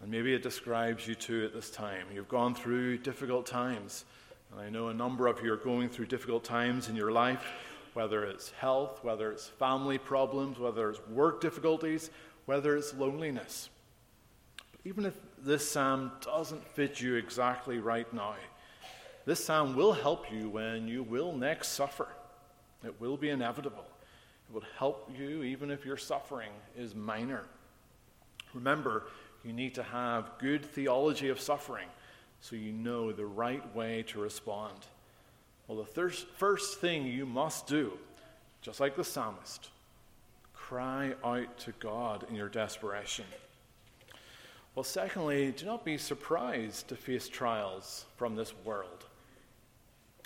And 0.01 0.11
maybe 0.11 0.33
it 0.33 0.43
describes 0.43 1.07
you 1.07 1.15
too 1.15 1.45
at 1.45 1.53
this 1.53 1.69
time. 1.69 2.07
You've 2.13 2.27
gone 2.27 2.53
through 2.53 2.97
difficult 2.97 3.45
times. 3.45 4.03
And 4.51 4.59
I 4.59 4.69
know 4.69 4.89
a 4.89 4.93
number 4.93 5.27
of 5.27 5.41
you 5.41 5.53
are 5.53 5.57
going 5.57 5.87
through 5.87 6.07
difficult 6.07 6.43
times 6.43 6.89
in 6.89 6.97
your 6.97 7.13
life, 7.13 7.45
whether 7.93 8.25
it's 8.25 8.51
health, 8.51 8.99
whether 9.03 9.31
it's 9.31 9.47
family 9.47 9.97
problems, 9.97 10.59
whether 10.59 10.89
it's 10.89 10.99
work 11.07 11.39
difficulties, 11.39 12.09
whether 12.45 12.75
it's 12.75 12.93
loneliness. 12.93 13.69
Even 14.83 15.05
if 15.05 15.13
this 15.37 15.69
psalm 15.69 16.11
doesn't 16.21 16.65
fit 16.69 16.99
you 16.99 17.15
exactly 17.15 17.79
right 17.79 18.11
now, 18.13 18.35
this 19.25 19.43
psalm 19.43 19.75
will 19.75 19.93
help 19.93 20.31
you 20.31 20.49
when 20.49 20.87
you 20.87 21.03
will 21.03 21.33
next 21.33 21.69
suffer. 21.69 22.07
It 22.83 22.99
will 22.99 23.17
be 23.17 23.29
inevitable. 23.29 23.85
It 24.49 24.53
will 24.53 24.63
help 24.77 25.11
you 25.15 25.43
even 25.43 25.69
if 25.69 25.85
your 25.85 25.97
suffering 25.97 26.49
is 26.75 26.95
minor. 26.95 27.43
Remember, 28.53 29.03
you 29.43 29.53
need 29.53 29.75
to 29.75 29.83
have 29.83 30.31
good 30.39 30.65
theology 30.65 31.29
of 31.29 31.39
suffering 31.39 31.87
so 32.41 32.55
you 32.55 32.71
know 32.71 33.11
the 33.11 33.25
right 33.25 33.75
way 33.75 34.03
to 34.07 34.19
respond. 34.19 34.77
Well, 35.67 35.77
the 35.77 35.85
thir- 35.85 36.09
first 36.09 36.79
thing 36.79 37.05
you 37.05 37.25
must 37.25 37.67
do, 37.67 37.93
just 38.61 38.79
like 38.79 38.95
the 38.95 39.03
psalmist, 39.03 39.69
cry 40.53 41.13
out 41.23 41.57
to 41.59 41.71
God 41.73 42.25
in 42.29 42.35
your 42.35 42.49
desperation. 42.49 43.25
Well, 44.73 44.83
secondly, 44.85 45.51
do 45.51 45.65
not 45.65 45.83
be 45.83 45.97
surprised 45.97 46.87
to 46.87 46.95
face 46.95 47.27
trials 47.27 48.05
from 48.15 48.35
this 48.35 48.53
world. 48.63 49.05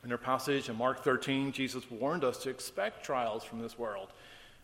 In 0.04 0.12
our 0.12 0.20
passage 0.20 0.70
in 0.70 0.78
Mark 0.78 1.04
13, 1.04 1.52
Jesus 1.52 1.90
warned 1.90 2.24
us 2.24 2.38
to 2.44 2.52
expect 2.52 3.04
trials 3.04 3.44
from 3.44 3.60
this 3.60 3.80
world. 3.80 4.10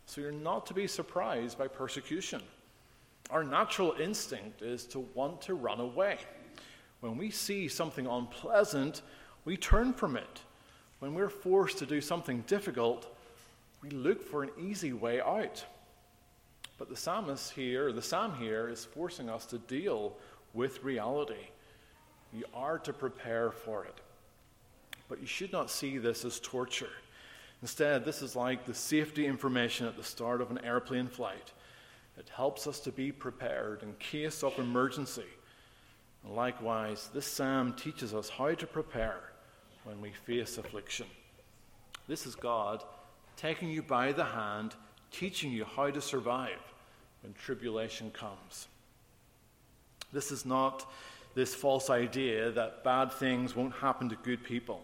So 0.05 0.21
you're 0.21 0.31
not 0.31 0.67
to 0.67 0.75
be 0.75 0.85
surprised 0.85 1.57
by 1.57 1.67
persecution. 1.67 2.43
Our 3.31 3.43
natural 3.43 3.95
instinct 3.99 4.61
is 4.61 4.85
to 4.85 4.99
want 5.15 5.41
to 5.43 5.55
run 5.55 5.79
away. 5.79 6.19
When 6.99 7.17
we 7.17 7.31
see 7.31 7.67
something 7.67 8.05
unpleasant, 8.05 9.01
we 9.45 9.57
turn 9.57 9.93
from 9.93 10.15
it. 10.15 10.41
When 10.99 11.15
we're 11.15 11.29
forced 11.29 11.79
to 11.79 11.87
do 11.87 12.01
something 12.01 12.41
difficult, 12.45 13.07
we 13.81 13.89
look 13.89 14.21
for 14.21 14.43
an 14.43 14.51
easy 14.59 14.93
way 14.93 15.21
out. 15.21 15.65
But 16.81 16.89
the 16.89 16.97
psalmist 16.97 17.53
here, 17.53 17.91
the 17.91 18.01
psalm 18.01 18.33
here, 18.39 18.67
is 18.67 18.85
forcing 18.85 19.29
us 19.29 19.45
to 19.45 19.59
deal 19.59 20.17
with 20.55 20.83
reality. 20.83 21.49
You 22.33 22.45
are 22.55 22.79
to 22.79 22.91
prepare 22.91 23.51
for 23.51 23.85
it. 23.85 24.01
But 25.07 25.21
you 25.21 25.27
should 25.27 25.51
not 25.51 25.69
see 25.69 25.99
this 25.99 26.25
as 26.25 26.39
torture. 26.39 26.89
Instead, 27.61 28.03
this 28.03 28.23
is 28.23 28.35
like 28.35 28.65
the 28.65 28.73
safety 28.73 29.27
information 29.27 29.85
at 29.85 29.95
the 29.95 30.03
start 30.03 30.41
of 30.41 30.49
an 30.49 30.65
airplane 30.65 31.07
flight. 31.07 31.51
It 32.17 32.29
helps 32.29 32.65
us 32.65 32.79
to 32.79 32.91
be 32.91 33.11
prepared 33.11 33.83
in 33.83 33.93
case 33.99 34.43
of 34.43 34.57
emergency. 34.57 35.29
And 36.23 36.35
likewise, 36.35 37.11
this 37.13 37.27
psalm 37.27 37.73
teaches 37.73 38.11
us 38.11 38.27
how 38.27 38.55
to 38.55 38.65
prepare 38.65 39.21
when 39.83 40.01
we 40.01 40.13
face 40.25 40.57
affliction. 40.57 41.05
This 42.07 42.25
is 42.25 42.33
God 42.33 42.83
taking 43.37 43.69
you 43.69 43.83
by 43.83 44.13
the 44.13 44.25
hand, 44.25 44.73
teaching 45.11 45.51
you 45.51 45.63
how 45.63 45.91
to 45.91 46.01
survive 46.01 46.57
when 47.21 47.33
tribulation 47.33 48.11
comes. 48.11 48.67
This 50.13 50.31
is 50.31 50.45
not 50.45 50.91
this 51.35 51.55
false 51.55 51.89
idea 51.89 52.51
that 52.51 52.83
bad 52.83 53.11
things 53.13 53.55
won't 53.55 53.73
happen 53.73 54.09
to 54.09 54.15
good 54.17 54.43
people. 54.43 54.81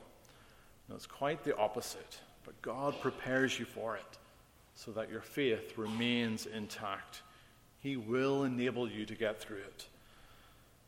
No, 0.90 0.96
it's 0.96 1.06
quite 1.06 1.44
the 1.44 1.56
opposite. 1.58 2.20
But 2.46 2.62
God 2.62 3.00
prepares 3.02 3.60
you 3.60 3.66
for 3.66 3.98
it 3.98 4.18
so 4.76 4.92
that 4.92 5.12
your 5.12 5.22
faith 5.22 5.78
remains 5.78 6.46
intact. 6.46 7.22
He 7.80 7.98
will 7.98 8.46
enable 8.46 8.90
you 8.90 9.06
to 9.06 9.16
get 9.16 9.42
through 9.42 9.58
it. 9.58 9.88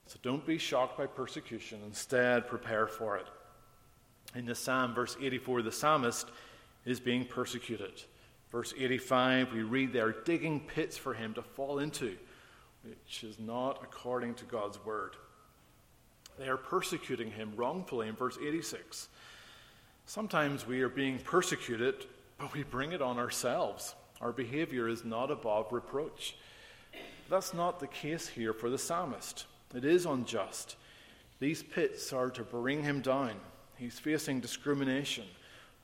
So 0.07 0.17
don't 0.23 0.45
be 0.45 0.57
shocked 0.57 0.97
by 0.97 1.05
persecution. 1.05 1.79
Instead, 1.85 2.47
prepare 2.47 2.87
for 2.87 3.17
it. 3.17 3.27
In 4.35 4.45
the 4.45 4.55
psalm, 4.55 4.93
verse 4.93 5.17
84, 5.21 5.63
the 5.63 5.71
psalmist 5.71 6.27
is 6.85 6.99
being 6.99 7.25
persecuted. 7.25 8.03
Verse 8.51 8.73
85, 8.77 9.53
we 9.53 9.61
read 9.61 9.93
they 9.93 9.99
are 9.99 10.15
digging 10.25 10.59
pits 10.59 10.97
for 10.97 11.13
him 11.13 11.33
to 11.35 11.41
fall 11.41 11.79
into, 11.79 12.15
which 12.83 13.23
is 13.23 13.37
not 13.37 13.79
according 13.83 14.33
to 14.35 14.45
God's 14.45 14.83
word. 14.83 15.15
They 16.39 16.47
are 16.47 16.57
persecuting 16.57 17.31
him 17.31 17.53
wrongfully 17.55 18.07
in 18.07 18.15
verse 18.15 18.37
86. 18.41 19.09
Sometimes 20.05 20.65
we 20.65 20.81
are 20.81 20.89
being 20.89 21.19
persecuted, 21.19 22.05
but 22.39 22.53
we 22.53 22.63
bring 22.63 22.93
it 22.93 23.01
on 23.01 23.19
ourselves. 23.19 23.93
Our 24.21 24.31
behavior 24.31 24.87
is 24.87 25.05
not 25.05 25.29
above 25.29 25.71
reproach. 25.71 26.35
That's 27.29 27.53
not 27.53 27.79
the 27.79 27.87
case 27.87 28.27
here 28.27 28.53
for 28.53 28.71
the 28.71 28.77
psalmist. 28.77 29.45
It 29.75 29.85
is 29.85 30.05
unjust. 30.05 30.77
These 31.39 31.61
pits 31.61 32.11
are 32.11 32.31
to 32.31 32.43
bring 32.43 32.81
him 32.81 33.01
down. 33.01 33.35
He's 33.77 33.99
facing 33.99 34.39
discrimination 34.39 35.25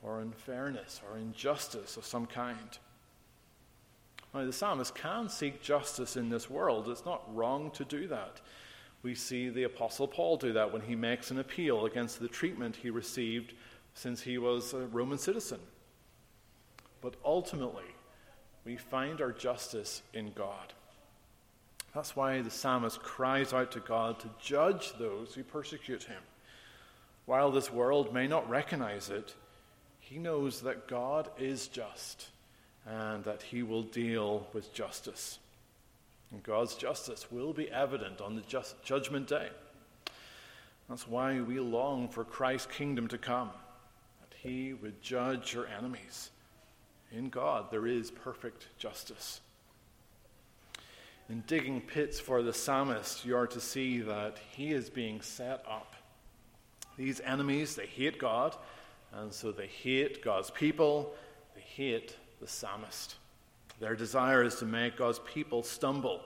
or 0.06 0.22
unfairness 0.22 1.02
or 1.10 1.18
injustice 1.18 1.98
of 1.98 2.06
some 2.06 2.26
kind. 2.26 2.78
Now, 4.34 4.46
the 4.46 4.54
psalmist 4.54 4.94
can 4.94 5.30
seek 5.30 5.62
justice 5.62 6.18
in 6.18 6.30
this 6.30 6.50
world. 6.50 6.90
It's 6.90 7.06
not 7.06 7.24
wrong 7.34 7.72
to 7.72 7.86
do 7.86 8.08
that. 8.08 8.42
We 9.02 9.16
see 9.16 9.50
the 9.50 9.64
Apostle 9.64 10.08
Paul 10.08 10.38
do 10.38 10.54
that 10.54 10.72
when 10.74 10.82
he 10.82 10.96
makes 10.96 11.32
an 11.32 11.40
appeal 11.40 11.86
against 11.86 12.20
the 12.20 12.28
treatment 12.28 12.76
he 12.76 12.90
received 12.90 13.54
since 13.94 14.22
he 14.22 14.38
was 14.38 14.74
a 14.74 14.88
Roman 14.88 15.18
citizen. 15.18 15.60
But 17.02 17.16
ultimately, 17.24 17.96
we 18.66 18.76
find 18.78 19.22
our 19.22 19.32
justice 19.32 20.02
in 20.14 20.34
God. 20.34 20.74
That's 21.94 22.16
why 22.16 22.42
the 22.42 22.52
psalmist 22.52 23.00
cries 23.00 23.54
out 23.54 23.72
to 23.72 23.80
God 23.80 24.20
to 24.20 24.30
judge 24.42 24.94
those 25.00 25.34
who 25.34 25.44
persecute 25.44 26.04
him. 26.04 26.22
While 27.26 27.52
this 27.52 27.72
world 27.72 28.14
may 28.14 28.28
not 28.28 28.50
recognize 28.50 29.10
it, 29.10 29.34
he 30.06 30.20
knows 30.20 30.62
that 30.62 30.88
God 30.88 31.30
is 31.40 31.68
just 31.68 32.28
and 32.86 33.24
that 33.24 33.42
he 33.42 33.64
will 33.64 33.82
deal 33.82 34.46
with 34.54 34.72
justice. 34.72 35.40
And 36.32 36.44
God's 36.44 36.76
justice 36.76 37.32
will 37.32 37.54
be 37.54 37.72
evident 37.72 38.22
on 38.22 38.36
the 38.36 38.42
just, 38.42 38.82
judgment 38.84 39.28
day. 39.28 39.50
That's 40.88 41.08
why 41.08 41.42
we 41.42 41.60
long 41.60 42.08
for 42.08 42.24
Christ's 42.24 42.68
kingdom 42.68 43.08
to 43.08 43.18
come 43.18 43.50
that 44.22 44.38
he 44.38 44.74
would 44.74 45.02
judge 45.02 45.56
your 45.56 45.66
enemies. 45.66 46.30
In 47.12 47.30
God, 47.30 47.72
there 47.72 47.88
is 47.88 48.12
perfect 48.12 48.68
justice. 48.78 49.42
In 51.30 51.44
digging 51.48 51.82
pits 51.82 52.20
for 52.20 52.44
the 52.44 52.54
psalmist, 52.54 53.26
you 53.26 53.36
are 53.36 53.48
to 53.48 53.60
see 53.60 54.02
that 54.02 54.38
he 54.52 54.72
is 54.72 54.92
being 54.92 55.22
set 55.22 55.66
up. 55.68 55.96
These 56.96 57.22
enemies, 57.22 57.76
they 57.76 57.88
hate 57.88 58.20
God, 58.20 58.56
and 59.14 59.34
so 59.34 59.52
they 59.52 59.68
hate 59.68 60.24
God's 60.24 60.50
people, 60.50 61.14
they 61.56 61.62
hate 61.62 62.16
the 62.42 62.48
psalmist. 62.48 63.16
Their 63.80 63.96
desire 63.96 64.44
is 64.44 64.56
to 64.56 64.66
make 64.66 64.98
God's 64.98 65.20
people 65.20 65.64
stumble. 65.64 66.22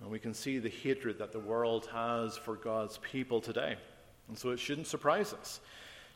And 0.00 0.10
we 0.10 0.18
can 0.18 0.34
see 0.34 0.58
the 0.58 0.68
hatred 0.68 1.18
that 1.18 1.32
the 1.32 1.40
world 1.40 1.88
has 1.92 2.36
for 2.36 2.56
God's 2.56 2.98
people 2.98 3.40
today. 3.40 3.76
And 4.28 4.38
so 4.38 4.50
it 4.50 4.58
shouldn't 4.58 4.86
surprise 4.86 5.32
us 5.32 5.60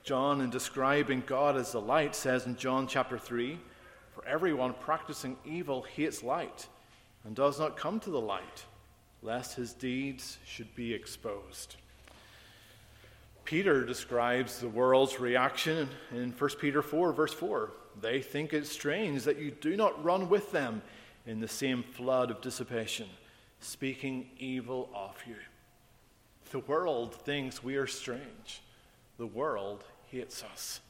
John, 0.04 0.40
in 0.40 0.50
describing 0.50 1.22
God 1.26 1.56
as 1.56 1.72
the 1.72 1.80
light, 1.80 2.14
says 2.14 2.46
in 2.46 2.56
John 2.56 2.86
chapter 2.86 3.18
3 3.18 3.58
For 4.14 4.24
everyone 4.26 4.74
practicing 4.74 5.36
evil 5.44 5.82
hates 5.82 6.22
light 6.22 6.66
and 7.24 7.34
does 7.34 7.58
not 7.58 7.76
come 7.76 8.00
to 8.00 8.10
the 8.10 8.20
light, 8.20 8.64
lest 9.22 9.56
his 9.56 9.72
deeds 9.74 10.38
should 10.46 10.74
be 10.74 10.94
exposed. 10.94 11.76
Peter 13.48 13.82
describes 13.82 14.58
the 14.58 14.68
world's 14.68 15.18
reaction 15.18 15.88
in 16.10 16.32
1 16.32 16.50
Peter 16.60 16.82
4, 16.82 17.14
verse 17.14 17.32
4. 17.32 17.70
They 17.98 18.20
think 18.20 18.52
it 18.52 18.66
strange 18.66 19.22
that 19.22 19.38
you 19.38 19.50
do 19.50 19.74
not 19.74 20.04
run 20.04 20.28
with 20.28 20.52
them 20.52 20.82
in 21.24 21.40
the 21.40 21.48
same 21.48 21.82
flood 21.82 22.30
of 22.30 22.42
dissipation, 22.42 23.08
speaking 23.60 24.28
evil 24.38 24.90
of 24.94 25.16
you. 25.26 25.36
The 26.50 26.58
world 26.58 27.14
thinks 27.14 27.64
we 27.64 27.76
are 27.76 27.86
strange. 27.86 28.60
The 29.16 29.26
world 29.26 29.82
hates 30.10 30.44
us. 30.44 30.80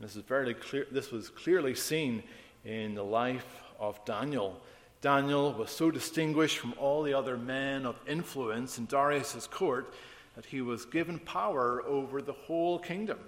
This 0.00 0.16
is 0.16 0.24
very 0.24 0.54
clear. 0.54 0.88
This 0.90 1.12
was 1.12 1.28
clearly 1.28 1.76
seen 1.76 2.24
in 2.64 2.96
the 2.96 3.04
life 3.04 3.62
of 3.78 4.04
Daniel. 4.04 4.60
Daniel 5.00 5.52
was 5.52 5.70
so 5.70 5.92
distinguished 5.92 6.58
from 6.58 6.74
all 6.76 7.04
the 7.04 7.14
other 7.14 7.36
men 7.36 7.86
of 7.86 8.00
influence 8.08 8.78
in 8.78 8.86
Darius's 8.86 9.46
court 9.46 9.94
that 10.34 10.46
he 10.46 10.60
was 10.60 10.84
given 10.84 11.18
power 11.18 11.82
over 11.86 12.22
the 12.22 12.32
whole 12.32 12.78
kingdom. 12.78 13.18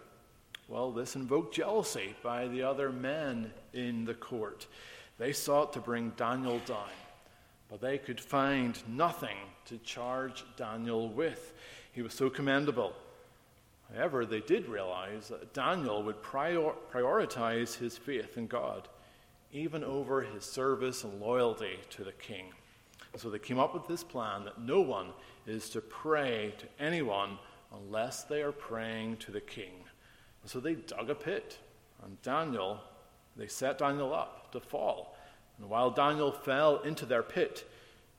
Well, 0.69 0.91
this 0.91 1.15
invoked 1.17 1.55
jealousy 1.55 2.15
by 2.23 2.49
the 2.49 2.63
other 2.63 2.91
men 2.91 3.53
in 3.73 4.05
the 4.05 4.15
court. 4.15 4.67
They 5.19 5.33
sought 5.33 5.73
to 5.75 5.81
bring 5.81 6.13
Daniel 6.17 6.61
down, 6.67 6.89
but 7.71 7.81
they 7.81 7.99
could 7.99 8.21
find 8.21 8.77
nothing 8.89 9.37
to 9.67 9.79
charge 9.79 10.45
Daniel 10.57 11.09
with. 11.09 11.53
He 11.93 12.03
was 12.03 12.15
so 12.15 12.31
commendable. 12.31 12.95
However, 13.95 14.25
they 14.25 14.41
did 14.41 14.67
realize 14.67 15.29
that 15.29 15.53
Daniel 15.53 16.03
would 16.03 16.23
prior- 16.23 16.75
prioritize 16.93 17.77
his 17.77 17.99
faith 17.99 18.37
in 18.39 18.47
God, 18.47 18.89
even 19.53 19.85
over 19.85 20.23
his 20.23 20.45
service 20.45 21.05
and 21.05 21.21
loyalty 21.21 21.79
to 21.91 22.05
the 22.05 22.13
king. 22.13 22.47
So 23.17 23.31
they 23.31 23.39
came 23.39 23.61
up 23.61 23.75
with 23.75 23.87
this 23.87 24.03
plan 24.03 24.45
that 24.45 24.61
no 24.61 24.81
one 24.81 25.09
is 25.47 25.69
to 25.71 25.81
pray 25.81 26.55
to 26.59 26.85
anyone 26.85 27.39
unless 27.75 28.25
they 28.25 28.43
are 28.43 28.53
praying 28.53 29.17
to 29.19 29.31
the 29.31 29.41
king. 29.41 29.73
And 30.43 30.51
so 30.51 30.61
they 30.61 30.75
dug 30.75 31.11
a 31.11 31.15
pit, 31.15 31.59
and 32.05 32.21
Daniel, 32.23 32.81
they 33.37 33.47
set 33.47 33.79
Daniel 33.79 34.15
up 34.15 34.53
to 34.53 34.61
fall. 34.61 35.17
And 35.59 35.69
while 35.69 35.91
Daniel 35.91 36.33
fell 36.33 36.79
into 36.79 37.07
their 37.07 37.23
pit, 37.23 37.69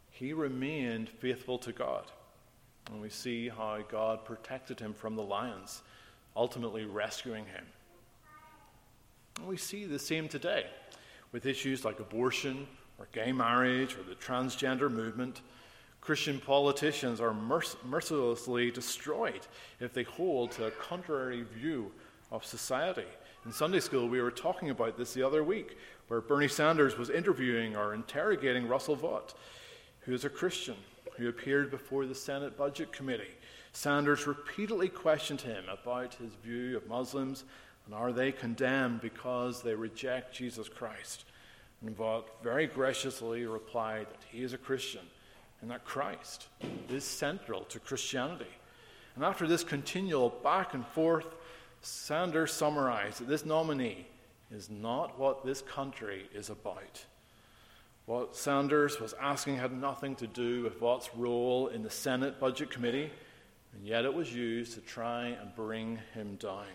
he 0.09 0.33
remained 0.33 1.09
faithful 1.09 1.57
to 1.59 1.71
God. 1.71 2.05
And 2.91 3.01
we 3.01 3.09
see 3.09 3.49
how 3.49 3.79
God 3.89 4.25
protected 4.25 4.79
him 4.79 4.93
from 4.93 5.15
the 5.15 5.23
lions, 5.23 5.81
ultimately 6.35 6.85
rescuing 6.85 7.45
him. 7.45 7.65
And 9.37 9.47
we 9.47 9.57
see 9.57 9.85
the 9.85 9.99
same 9.99 10.29
today 10.29 10.65
with 11.31 11.45
issues 11.45 11.83
like 11.83 11.99
abortion 11.99 12.67
or 12.97 13.07
gay 13.11 13.31
marriage 13.31 13.95
or 13.95 14.03
the 14.03 14.15
transgender 14.15 14.89
movement. 14.89 15.41
Christian 16.05 16.39
politicians 16.39 17.19
are 17.19 17.33
merc- 17.33 17.83
mercilessly 17.83 18.69
destroyed 18.69 19.47
if 19.79 19.91
they 19.91 20.03
hold 20.03 20.51
to 20.51 20.67
a 20.67 20.71
contrary 20.71 21.41
view 21.41 21.91
of 22.31 22.45
society. 22.45 23.07
In 23.43 23.51
Sunday 23.51 23.79
school, 23.79 24.07
we 24.07 24.21
were 24.21 24.29
talking 24.29 24.69
about 24.69 24.99
this 24.99 25.15
the 25.15 25.23
other 25.23 25.43
week, 25.43 25.79
where 26.07 26.21
Bernie 26.21 26.47
Sanders 26.47 26.95
was 26.95 27.09
interviewing 27.09 27.75
or 27.75 27.95
interrogating 27.95 28.67
Russell 28.67 28.95
Vought, 28.95 29.33
who 30.01 30.13
is 30.13 30.25
a 30.25 30.29
Christian 30.29 30.75
who 31.17 31.27
appeared 31.27 31.71
before 31.71 32.05
the 32.05 32.13
Senate 32.13 32.55
Budget 32.55 32.91
Committee. 32.91 33.33
Sanders 33.71 34.27
repeatedly 34.27 34.89
questioned 34.89 35.41
him 35.41 35.63
about 35.69 36.13
his 36.13 36.35
view 36.35 36.77
of 36.77 36.87
Muslims 36.87 37.45
and 37.87 37.95
are 37.95 38.11
they 38.13 38.31
condemned 38.31 39.01
because 39.01 39.63
they 39.63 39.73
reject 39.73 40.35
Jesus 40.35 40.69
Christ. 40.69 41.25
And 41.81 41.97
Vought 41.97 42.43
very 42.43 42.67
graciously 42.67 43.47
replied 43.47 44.05
that 44.11 44.23
he 44.29 44.43
is 44.43 44.53
a 44.53 44.59
Christian 44.59 45.01
and 45.61 45.71
that 45.71 45.85
Christ 45.85 46.47
is 46.89 47.03
central 47.03 47.61
to 47.65 47.79
Christianity. 47.79 48.45
And 49.15 49.23
after 49.23 49.47
this 49.47 49.63
continual 49.63 50.29
back 50.29 50.73
and 50.73 50.85
forth, 50.87 51.27
Sanders 51.81 52.51
summarized 52.51 53.19
that 53.19 53.27
this 53.27 53.45
nominee 53.45 54.07
is 54.51 54.69
not 54.69 55.17
what 55.19 55.45
this 55.45 55.61
country 55.61 56.27
is 56.33 56.49
about. 56.49 57.05
What 58.05 58.35
Sanders 58.35 58.99
was 58.99 59.13
asking 59.19 59.57
had 59.57 59.71
nothing 59.71 60.15
to 60.17 60.27
do 60.27 60.63
with 60.63 60.79
Vought's 60.79 61.09
role 61.15 61.67
in 61.67 61.81
the 61.81 61.89
Senate 61.89 62.39
Budget 62.39 62.69
Committee, 62.69 63.11
and 63.73 63.85
yet 63.85 64.05
it 64.05 64.13
was 64.13 64.33
used 64.33 64.73
to 64.73 64.81
try 64.81 65.27
and 65.27 65.55
bring 65.55 65.99
him 66.13 66.35
down. 66.35 66.65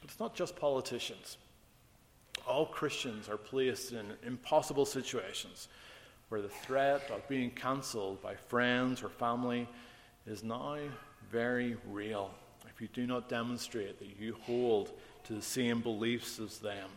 But 0.00 0.10
it's 0.10 0.18
not 0.18 0.34
just 0.34 0.56
politicians. 0.56 1.38
All 2.48 2.66
Christians 2.66 3.28
are 3.28 3.36
placed 3.36 3.92
in 3.92 4.06
impossible 4.26 4.86
situations 4.86 5.68
where 6.30 6.40
the 6.40 6.48
threat 6.48 7.10
of 7.12 7.28
being 7.28 7.50
cancelled 7.50 8.22
by 8.22 8.34
friends 8.34 9.02
or 9.02 9.08
family 9.08 9.68
is 10.26 10.42
now 10.42 10.78
very 11.30 11.76
real 11.90 12.30
if 12.72 12.80
you 12.80 12.88
do 12.94 13.06
not 13.06 13.28
demonstrate 13.28 13.98
that 13.98 14.08
you 14.18 14.36
hold 14.42 14.92
to 15.24 15.34
the 15.34 15.42
same 15.42 15.80
beliefs 15.80 16.38
as 16.38 16.58
them. 16.58 16.88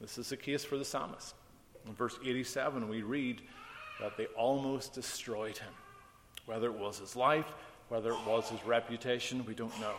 This 0.00 0.18
is 0.18 0.28
the 0.28 0.36
case 0.36 0.64
for 0.64 0.76
the 0.76 0.84
psalmist. 0.84 1.34
In 1.86 1.94
verse 1.94 2.18
87, 2.24 2.88
we 2.88 3.02
read 3.02 3.40
that 4.00 4.16
they 4.16 4.26
almost 4.26 4.92
destroyed 4.92 5.56
him. 5.56 5.72
Whether 6.46 6.66
it 6.66 6.78
was 6.78 6.98
his 6.98 7.16
life, 7.16 7.46
whether 7.88 8.10
it 8.10 8.26
was 8.26 8.50
his 8.50 8.64
reputation, 8.64 9.44
we 9.46 9.54
don't 9.54 9.78
know. 9.80 9.96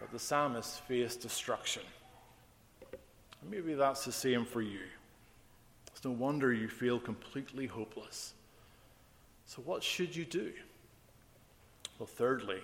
But 0.00 0.12
the 0.12 0.18
psalmist 0.18 0.82
faced 0.82 1.20
destruction. 1.22 1.82
Maybe 3.50 3.74
that's 3.74 4.04
the 4.04 4.12
same 4.12 4.44
for 4.44 4.60
you. 4.60 4.80
It's 6.00 6.06
no 6.06 6.12
wonder 6.12 6.50
you 6.50 6.66
feel 6.66 6.98
completely 6.98 7.66
hopeless. 7.66 8.32
So, 9.44 9.60
what 9.60 9.82
should 9.82 10.16
you 10.16 10.24
do? 10.24 10.50
Well, 11.98 12.06
thirdly, 12.06 12.60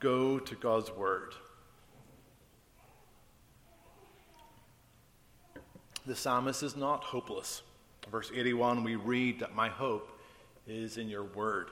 go 0.00 0.38
to 0.38 0.54
God's 0.54 0.90
Word. 0.90 1.34
The 6.06 6.16
psalmist 6.16 6.62
is 6.62 6.76
not 6.76 7.04
hopeless. 7.04 7.60
Verse 8.10 8.30
81, 8.34 8.82
we 8.82 8.96
read 8.96 9.38
that 9.40 9.54
my 9.54 9.68
hope 9.68 10.18
is 10.66 10.96
in 10.96 11.10
your 11.10 11.24
Word. 11.24 11.68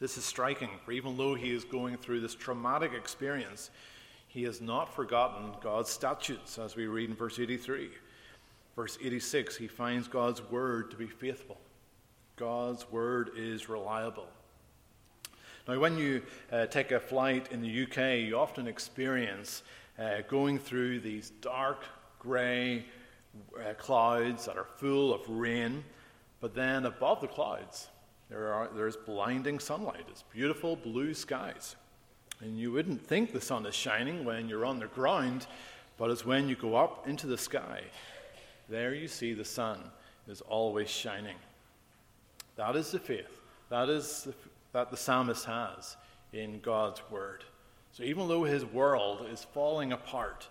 This 0.00 0.18
is 0.18 0.24
striking, 0.26 0.68
for 0.84 0.92
even 0.92 1.16
though 1.16 1.34
he 1.34 1.50
is 1.50 1.64
going 1.64 1.96
through 1.96 2.20
this 2.20 2.34
traumatic 2.34 2.92
experience, 2.92 3.70
he 4.28 4.42
has 4.42 4.60
not 4.60 4.94
forgotten 4.94 5.52
God's 5.62 5.88
statutes, 5.88 6.58
as 6.58 6.76
we 6.76 6.88
read 6.88 7.08
in 7.08 7.16
verse 7.16 7.38
83. 7.38 7.88
Verse 8.80 8.96
86, 9.04 9.58
he 9.58 9.68
finds 9.68 10.08
God's 10.08 10.40
word 10.50 10.90
to 10.90 10.96
be 10.96 11.06
faithful. 11.06 11.60
God's 12.36 12.90
word 12.90 13.32
is 13.36 13.68
reliable. 13.68 14.26
Now, 15.68 15.78
when 15.78 15.98
you 15.98 16.22
uh, 16.50 16.64
take 16.64 16.90
a 16.90 16.98
flight 16.98 17.52
in 17.52 17.60
the 17.60 17.82
UK, 17.82 18.26
you 18.26 18.38
often 18.38 18.66
experience 18.66 19.64
uh, 19.98 20.22
going 20.28 20.58
through 20.58 21.00
these 21.00 21.28
dark, 21.42 21.84
grey 22.18 22.86
uh, 23.54 23.74
clouds 23.74 24.46
that 24.46 24.56
are 24.56 24.68
full 24.78 25.12
of 25.12 25.28
rain, 25.28 25.84
but 26.40 26.54
then 26.54 26.86
above 26.86 27.20
the 27.20 27.28
clouds, 27.28 27.88
there 28.30 28.50
are, 28.50 28.70
there's 28.74 28.96
blinding 28.96 29.58
sunlight. 29.58 30.06
It's 30.08 30.24
beautiful 30.32 30.74
blue 30.74 31.12
skies. 31.12 31.76
And 32.40 32.58
you 32.58 32.72
wouldn't 32.72 33.06
think 33.06 33.34
the 33.34 33.42
sun 33.42 33.66
is 33.66 33.74
shining 33.74 34.24
when 34.24 34.48
you're 34.48 34.64
on 34.64 34.78
the 34.78 34.86
ground, 34.86 35.46
but 35.98 36.10
it's 36.10 36.24
when 36.24 36.48
you 36.48 36.56
go 36.56 36.76
up 36.76 37.06
into 37.06 37.26
the 37.26 37.36
sky. 37.36 37.82
There 38.70 38.94
you 38.94 39.08
see 39.08 39.34
the 39.34 39.44
sun 39.44 39.80
is 40.28 40.40
always 40.42 40.88
shining. 40.88 41.36
That 42.56 42.76
is 42.76 42.92
the 42.92 43.00
faith. 43.00 43.40
That 43.68 43.88
is 43.88 44.22
the, 44.22 44.34
that 44.72 44.90
the 44.90 44.96
psalmist 44.96 45.44
has 45.44 45.96
in 46.32 46.60
God's 46.60 47.02
word. 47.10 47.44
So 47.92 48.04
even 48.04 48.28
though 48.28 48.44
his 48.44 48.64
world 48.64 49.26
is 49.32 49.44
falling 49.52 49.92
apart, 49.92 50.46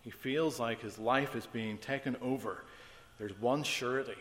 he 0.00 0.10
feels 0.10 0.58
like 0.58 0.80
his 0.80 0.98
life 0.98 1.36
is 1.36 1.46
being 1.46 1.76
taken 1.76 2.16
over. 2.22 2.64
There's 3.18 3.38
one 3.38 3.62
surety. 3.62 4.16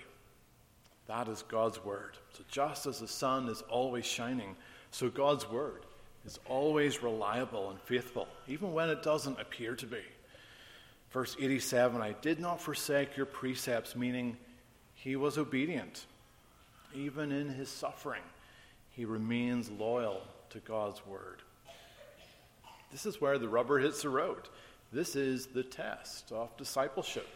That 1.07 1.29
is 1.29 1.43
God's 1.47 1.83
word. 1.83 2.17
So 2.33 2.43
just 2.51 2.85
as 2.85 2.99
the 2.99 3.07
sun 3.07 3.47
is 3.47 3.61
always 3.69 4.05
shining, 4.05 4.57
so 4.91 5.09
God's 5.09 5.49
word 5.49 5.85
is 6.25 6.39
always 6.49 7.01
reliable 7.01 7.69
and 7.69 7.79
faithful, 7.79 8.27
even 8.47 8.73
when 8.73 8.89
it 8.89 9.03
doesn't 9.03 9.39
appear 9.39 9.75
to 9.75 9.85
be. 9.85 10.01
Verse 11.11 11.35
87 11.39 12.01
I 12.01 12.13
did 12.21 12.39
not 12.39 12.61
forsake 12.61 13.15
your 13.15 13.25
precepts, 13.25 13.95
meaning 13.95 14.37
he 14.93 15.15
was 15.15 15.37
obedient. 15.37 16.05
Even 16.93 17.31
in 17.31 17.49
his 17.49 17.69
suffering, 17.69 18.23
he 18.91 19.05
remains 19.05 19.69
loyal 19.69 20.21
to 20.49 20.59
God's 20.59 21.05
word. 21.05 21.41
This 22.91 23.05
is 23.05 23.21
where 23.21 23.37
the 23.37 23.49
rubber 23.49 23.79
hits 23.79 24.01
the 24.01 24.09
road. 24.09 24.43
This 24.91 25.15
is 25.15 25.47
the 25.47 25.63
test 25.63 26.31
of 26.31 26.55
discipleship. 26.57 27.27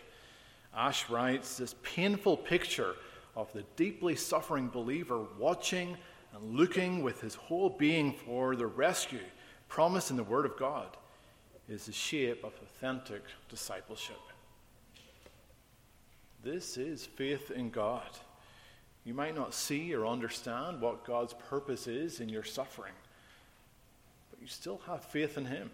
Ash 0.76 1.10
writes 1.10 1.58
this 1.58 1.76
painful 1.84 2.38
picture 2.38 2.96
of 3.36 3.52
the 3.54 3.64
deeply 3.76 4.16
suffering 4.16 4.70
believer 4.70 5.26
watching 5.38 5.98
and 6.34 6.56
looking 6.56 7.04
with 7.04 7.20
his 7.20 7.36
whole 7.36 7.70
being 7.70 8.14
for 8.14 8.56
the 8.56 8.66
rescue 8.66 9.20
promised 9.68 10.12
in 10.12 10.18
the 10.18 10.24
Word 10.24 10.46
of 10.46 10.58
God 10.58 10.88
is 11.72 11.86
the 11.86 11.92
shape 11.94 12.44
of 12.44 12.54
authentic 12.62 13.24
discipleship. 13.48 14.20
This 16.44 16.78
is 16.78 17.06
faith 17.06 17.50
in 17.50 17.70
God. 17.70 18.10
You 19.06 19.14
might 19.14 19.36
not 19.36 19.54
see 19.54 19.94
or 19.94 20.06
understand 20.06 20.82
what 20.82 21.06
God's 21.06 21.34
purpose 21.50 21.88
is 21.88 22.20
in 22.20 22.30
your 22.30 22.44
suffering, 22.44 22.94
but 24.30 24.42
you 24.42 24.48
still 24.48 24.82
have 24.86 25.04
faith 25.06 25.38
in 25.38 25.46
Him. 25.46 25.72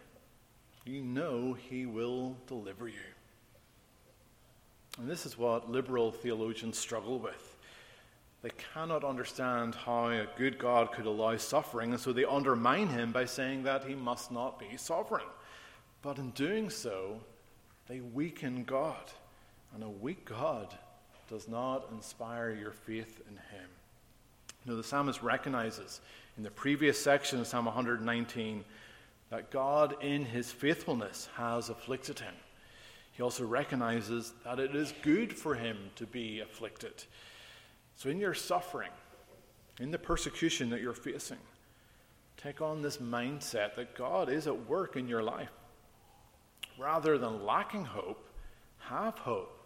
You 0.86 1.02
know 1.02 1.54
He 1.54 1.86
will 1.86 2.38
deliver 2.48 2.88
you. 2.88 2.96
And 5.00 5.10
this 5.10 5.26
is 5.26 5.38
what 5.38 5.72
liberal 5.72 6.12
theologians 6.12 6.78
struggle 6.78 7.20
with. 7.20 7.56
They 8.44 8.52
cannot 8.74 9.04
understand 9.04 9.74
how 9.74 10.10
a 10.10 10.28
good 10.38 10.60
God 10.60 10.92
could 10.92 11.06
allow 11.06 11.36
suffering, 11.38 11.92
and 11.92 12.00
so 12.00 12.14
they 12.14 12.24
undermine 12.24 12.88
Him 12.88 13.12
by 13.12 13.26
saying 13.26 13.64
that 13.64 13.84
He 13.86 13.96
must 13.96 14.32
not 14.32 14.60
be 14.60 14.78
sovereign. 14.78 15.26
But 16.08 16.20
in 16.20 16.30
doing 16.30 16.70
so, 16.70 17.20
they 17.90 18.00
weaken 18.00 18.64
God. 18.64 19.12
And 19.76 19.84
a 19.84 19.90
weak 19.90 20.24
God 20.24 20.74
does 21.30 21.50
not 21.50 21.90
inspire 21.92 22.52
your 22.52 22.72
faith 22.72 23.22
in 23.28 23.36
Him. 23.36 23.70
Know, 24.64 24.78
the 24.78 24.86
psalmist 24.86 25.22
recognizes 25.22 26.00
in 26.38 26.44
the 26.44 26.50
previous 26.50 26.98
section 26.98 27.42
of 27.42 27.48
Psalm 27.48 27.66
119 27.66 28.64
that 29.32 29.52
God, 29.52 30.02
in 30.02 30.24
His 30.24 30.50
faithfulness, 30.50 31.28
has 31.36 31.68
afflicted 31.68 32.20
him. 32.20 32.36
He 33.12 33.22
also 33.22 33.44
recognizes 33.46 34.32
that 34.46 34.62
it 34.62 34.74
is 34.78 34.94
good 35.02 35.34
for 35.34 35.56
him 35.56 35.78
to 35.98 36.06
be 36.06 36.40
afflicted. 36.40 37.04
So, 37.98 38.10
in 38.10 38.18
your 38.18 38.34
suffering, 38.34 38.92
in 39.82 39.92
the 39.92 40.00
persecution 40.00 40.70
that 40.70 40.80
you're 40.80 40.94
facing, 40.94 41.40
take 42.38 42.62
on 42.62 42.82
this 42.82 43.00
mindset 43.00 43.76
that 43.76 43.98
God 43.98 44.30
is 44.30 44.48
at 44.48 44.70
work 44.70 44.96
in 44.96 45.10
your 45.10 45.22
life. 45.22 45.52
Rather 46.78 47.18
than 47.18 47.46
lacking 47.46 47.86
hope, 47.86 48.24
have 48.80 49.18
hope 49.18 49.58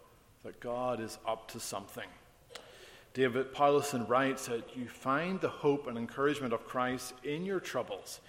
that 0.44 0.60
God 0.60 1.00
is 1.00 1.18
up 1.26 1.48
to 1.52 1.60
something. 1.60 2.08
David 3.14 3.52
Powlison 3.52 4.08
writes 4.08 4.46
that 4.46 4.74
you 4.74 4.88
find 4.88 5.40
the 5.40 5.48
hope 5.48 5.86
and 5.86 5.98
encouragement 5.98 6.54
of 6.54 6.66
Christ 6.66 7.12
in 7.22 7.44
your 7.44 7.60
troubles. 7.60 8.20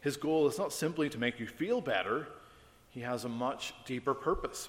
His 0.00 0.16
goal 0.16 0.48
is 0.48 0.58
not 0.58 0.72
simply 0.72 1.08
to 1.08 1.18
make 1.18 1.38
you 1.38 1.46
feel 1.46 1.80
better, 1.80 2.26
he 2.90 3.00
has 3.00 3.24
a 3.24 3.28
much 3.28 3.74
deeper 3.86 4.14
purpose. 4.14 4.68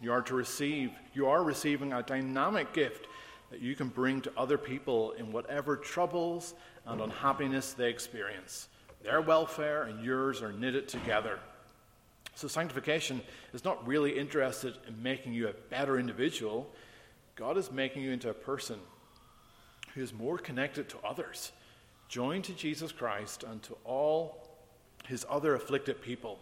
You 0.00 0.12
are 0.12 0.22
to 0.22 0.34
receive, 0.34 0.92
you 1.12 1.26
are 1.26 1.42
receiving 1.42 1.92
a 1.92 2.02
dynamic 2.02 2.72
gift 2.72 3.06
that 3.50 3.60
you 3.60 3.74
can 3.74 3.88
bring 3.88 4.20
to 4.22 4.32
other 4.36 4.58
people 4.58 5.12
in 5.12 5.32
whatever 5.32 5.76
troubles 5.76 6.54
and 6.86 7.00
unhappiness 7.00 7.72
they 7.72 7.90
experience. 7.90 8.68
Their 9.02 9.20
welfare 9.20 9.84
and 9.84 10.04
yours 10.04 10.42
are 10.42 10.52
knitted 10.52 10.88
together. 10.88 11.38
So, 12.38 12.46
sanctification 12.46 13.20
is 13.52 13.64
not 13.64 13.84
really 13.84 14.16
interested 14.16 14.74
in 14.86 15.02
making 15.02 15.32
you 15.32 15.48
a 15.48 15.54
better 15.70 15.98
individual. 15.98 16.70
God 17.34 17.56
is 17.58 17.72
making 17.72 18.02
you 18.02 18.12
into 18.12 18.30
a 18.30 18.32
person 18.32 18.78
who 19.92 20.02
is 20.02 20.12
more 20.12 20.38
connected 20.38 20.88
to 20.90 20.98
others, 21.04 21.50
joined 22.08 22.44
to 22.44 22.52
Jesus 22.52 22.92
Christ 22.92 23.42
and 23.42 23.60
to 23.64 23.76
all 23.84 24.46
his 25.08 25.26
other 25.28 25.56
afflicted 25.56 26.00
people, 26.00 26.38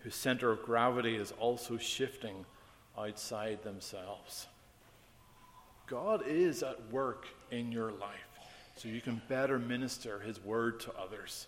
whose 0.00 0.14
center 0.14 0.50
of 0.50 0.64
gravity 0.64 1.16
is 1.16 1.32
also 1.40 1.78
shifting 1.78 2.44
outside 2.98 3.62
themselves. 3.62 4.48
God 5.86 6.24
is 6.26 6.62
at 6.62 6.92
work 6.92 7.26
in 7.50 7.72
your 7.72 7.90
life 7.90 8.38
so 8.76 8.86
you 8.86 9.00
can 9.00 9.22
better 9.28 9.58
minister 9.58 10.18
his 10.18 10.44
word 10.44 10.78
to 10.80 10.92
others. 10.94 11.46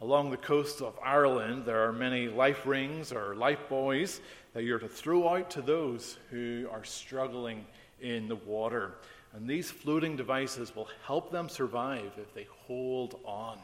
Along 0.00 0.30
the 0.30 0.36
coast 0.36 0.82
of 0.82 0.98
Ireland, 1.02 1.64
there 1.64 1.88
are 1.88 1.92
many 1.92 2.28
life 2.28 2.66
rings 2.66 3.12
or 3.12 3.34
life 3.34 3.60
buoys 3.68 4.20
that 4.52 4.62
you're 4.62 4.78
to 4.78 4.88
throw 4.88 5.28
out 5.28 5.50
to 5.52 5.62
those 5.62 6.18
who 6.30 6.68
are 6.70 6.84
struggling 6.84 7.64
in 8.02 8.28
the 8.28 8.36
water. 8.36 8.92
And 9.32 9.48
these 9.48 9.70
floating 9.70 10.14
devices 10.14 10.76
will 10.76 10.88
help 11.06 11.30
them 11.30 11.48
survive 11.48 12.12
if 12.18 12.34
they 12.34 12.46
hold 12.66 13.18
on. 13.24 13.58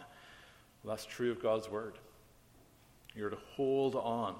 Well, 0.82 0.96
that's 0.96 1.04
true 1.04 1.30
of 1.30 1.42
God's 1.42 1.70
word. 1.70 1.98
You're 3.14 3.30
to 3.30 3.38
hold 3.54 3.94
on, 3.94 4.34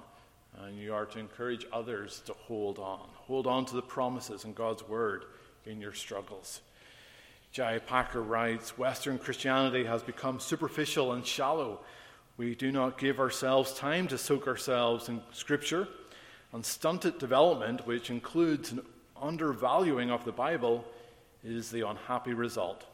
and 0.63 0.79
you 0.79 0.95
are 0.95 1.05
to 1.07 1.19
encourage 1.19 1.67
others 1.73 2.23
to 2.27 2.33
hold 2.33 2.79
on. 2.79 3.07
Hold 3.15 3.47
on 3.47 3.67
to 3.67 3.75
the 3.75 3.83
promises 3.83 4.45
in 4.45 4.55
God's 4.55 4.87
word 4.89 5.27
in 5.67 5.81
your 5.81 5.93
struggles. 5.93 6.63
J. 7.53 7.81
Packer 7.87 8.23
writes 8.23 8.79
Western 8.79 9.19
Christianity 9.19 9.85
has 9.85 10.03
become 10.03 10.41
superficial 10.41 11.13
and 11.13 11.27
shallow. 11.27 11.81
We 12.39 12.55
do 12.55 12.73
not 12.73 12.97
give 12.97 13.21
ourselves 13.21 13.75
time 13.75 14.09
to 14.09 14.17
soak 14.17 14.49
ourselves 14.49 15.11
in 15.11 15.21
Scripture, 15.33 15.87
and 16.55 16.65
stunted 16.65 17.19
development, 17.19 17.87
which 17.87 18.09
includes 18.09 18.73
an 18.73 18.81
undervaluing 19.21 20.11
of 20.11 20.25
the 20.25 20.33
Bible, 20.33 20.83
is 21.45 21.71
the 21.71 21.87
unhappy 21.87 22.33
result. 22.33 22.87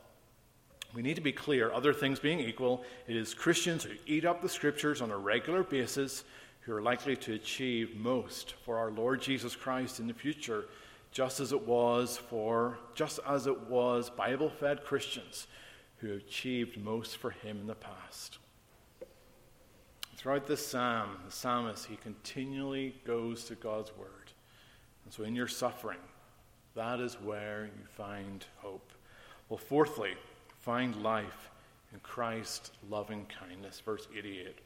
We 0.93 1.03
need 1.03 1.15
to 1.15 1.23
be 1.23 1.33
clear, 1.33 1.71
other 1.71 1.95
things 1.95 2.19
being 2.19 2.41
equal, 2.41 2.83
it 3.07 3.15
is 3.15 3.35
Christians 3.35 3.85
who 3.85 3.95
eat 4.07 4.25
up 4.25 4.43
the 4.43 4.49
Scriptures 4.49 5.01
on 5.01 5.13
a 5.13 5.17
regular 5.17 5.63
basis 5.63 6.25
who 6.63 6.75
are 6.75 6.83
likely 6.83 7.15
to 7.15 7.35
achieve 7.35 7.97
most 7.97 8.55
for 8.65 8.77
our 8.77 8.91
Lord 8.91 9.23
Jesus 9.23 9.55
Christ 9.55 10.01
in 10.01 10.09
the 10.09 10.15
future 10.15 10.65
just 11.11 11.41
as 11.41 11.53
it 11.53 11.67
was 11.67 12.17
for 12.17 12.79
just 12.95 13.21
as 13.27 13.47
it 13.47 13.69
was 13.69 14.11
Bible-fed 14.11 14.85
Christians 14.85 15.47
who 15.99 16.15
achieved 16.15 16.83
most 16.83 17.17
for 17.17 17.31
him 17.31 17.59
in 17.61 17.67
the 17.67 17.75
past. 17.75 18.39
Throughout 20.17 20.47
this 20.47 20.67
psalm, 20.67 21.11
the 21.25 21.33
psalmist 21.33 21.87
he 21.87 21.97
continually 21.97 22.95
goes 23.05 23.45
to 23.45 23.55
God's 23.55 23.97
word. 23.97 24.33
And 25.05 25.13
so 25.13 25.23
in 25.23 25.35
your 25.35 25.49
suffering, 25.49 25.99
that 26.75 27.01
is 27.01 27.15
where 27.15 27.67
you 27.67 27.87
find 27.97 28.45
hope. 28.57 28.93
Well, 29.49 29.59
fourthly, 29.59 30.15
find 30.61 31.03
life 31.03 31.51
in 31.93 32.01
Christ's 32.01 32.71
loving 32.89 33.27
kindness. 33.27 33.81
Verse 33.81 34.07
88. 34.17 34.59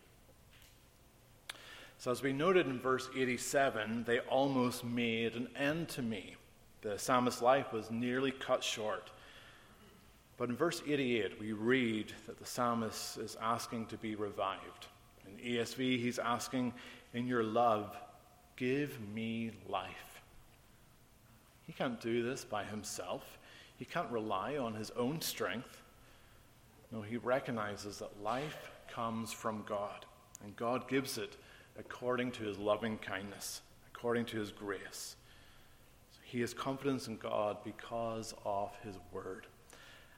So, 2.03 2.11
as 2.11 2.21
we 2.21 2.33
noted 2.33 2.67
in 2.67 2.81
verse 2.81 3.09
87, 3.17 4.03
they 4.03 4.19
almost 4.19 4.83
made 4.83 5.37
an 5.37 5.47
end 5.57 5.89
to 5.91 6.03
me. 6.03 6.35
The 6.81 6.99
psalmist's 6.99 7.41
life 7.41 7.73
was 7.73 7.93
nearly 7.93 8.33
cut 8.33 8.65
short. 8.65 9.13
But 10.37 10.49
in 10.49 10.57
verse 10.57 10.83
88, 10.85 11.39
we 11.39 11.53
read 11.53 12.13
that 12.27 12.41
the 12.41 12.45
psalmist 12.45 13.19
is 13.19 13.37
asking 13.41 13.87
to 13.87 13.97
be 13.99 14.17
revived. 14.17 14.89
In 15.29 15.53
ESV, 15.53 16.01
he's 16.01 16.19
asking, 16.19 16.75
In 17.15 17.29
your 17.29 17.45
love, 17.45 17.97
give 18.57 18.99
me 19.15 19.53
life. 19.69 20.23
He 21.69 21.73
can't 21.73 22.01
do 22.01 22.25
this 22.25 22.45
by 22.45 22.65
himself, 22.65 23.39
he 23.79 23.85
can't 23.85 24.11
rely 24.11 24.57
on 24.57 24.75
his 24.75 24.91
own 24.97 25.21
strength. 25.21 25.81
No, 26.91 27.01
he 27.01 27.17
recognizes 27.17 28.01
that 28.01 28.25
life 28.25 28.73
comes 28.91 29.33
from 29.33 29.63
God, 29.69 30.05
and 30.43 30.57
God 30.57 30.89
gives 30.89 31.17
it 31.17 31.37
according 31.79 32.33
to 32.33 32.45
his 32.45 32.59
loving 32.59 32.99
kindness, 32.99 33.63
according 33.95 34.27
to 34.27 34.39
his 34.39 34.51
grace. 34.51 35.17
So 36.13 36.19
he 36.25 36.41
has 36.41 36.55
confidence 36.55 37.09
in 37.09 37.17
God 37.17 37.59
because 37.65 38.35
of 38.45 38.73
his 38.83 38.97
word. 39.13 39.47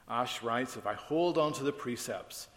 Ash 0.08 0.42
writes 0.42 0.76
If 0.76 0.86
I 0.86 0.94
hold 0.94 1.38
on 1.38 1.52
to 1.54 1.64
the 1.64 1.72
precepts, 1.72 2.48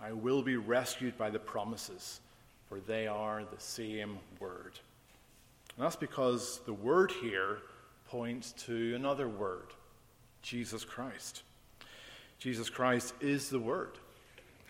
I 0.00 0.12
will 0.12 0.42
be 0.42 0.56
rescued 0.56 1.16
by 1.16 1.30
the 1.30 1.38
promises, 1.38 2.20
for 2.68 2.80
they 2.80 3.06
are 3.06 3.42
the 3.44 3.60
same 3.60 4.18
word. 4.40 4.78
And 5.76 5.84
that's 5.84 5.96
because 5.96 6.60
the 6.66 6.72
word 6.72 7.12
here 7.22 7.58
points 8.08 8.52
to 8.52 8.94
another 8.94 9.28
word 9.28 9.72
Jesus 10.44 10.84
Christ. 10.84 11.42
Jesus 12.38 12.68
Christ 12.68 13.14
is 13.22 13.48
the 13.48 13.58
Word. 13.58 13.92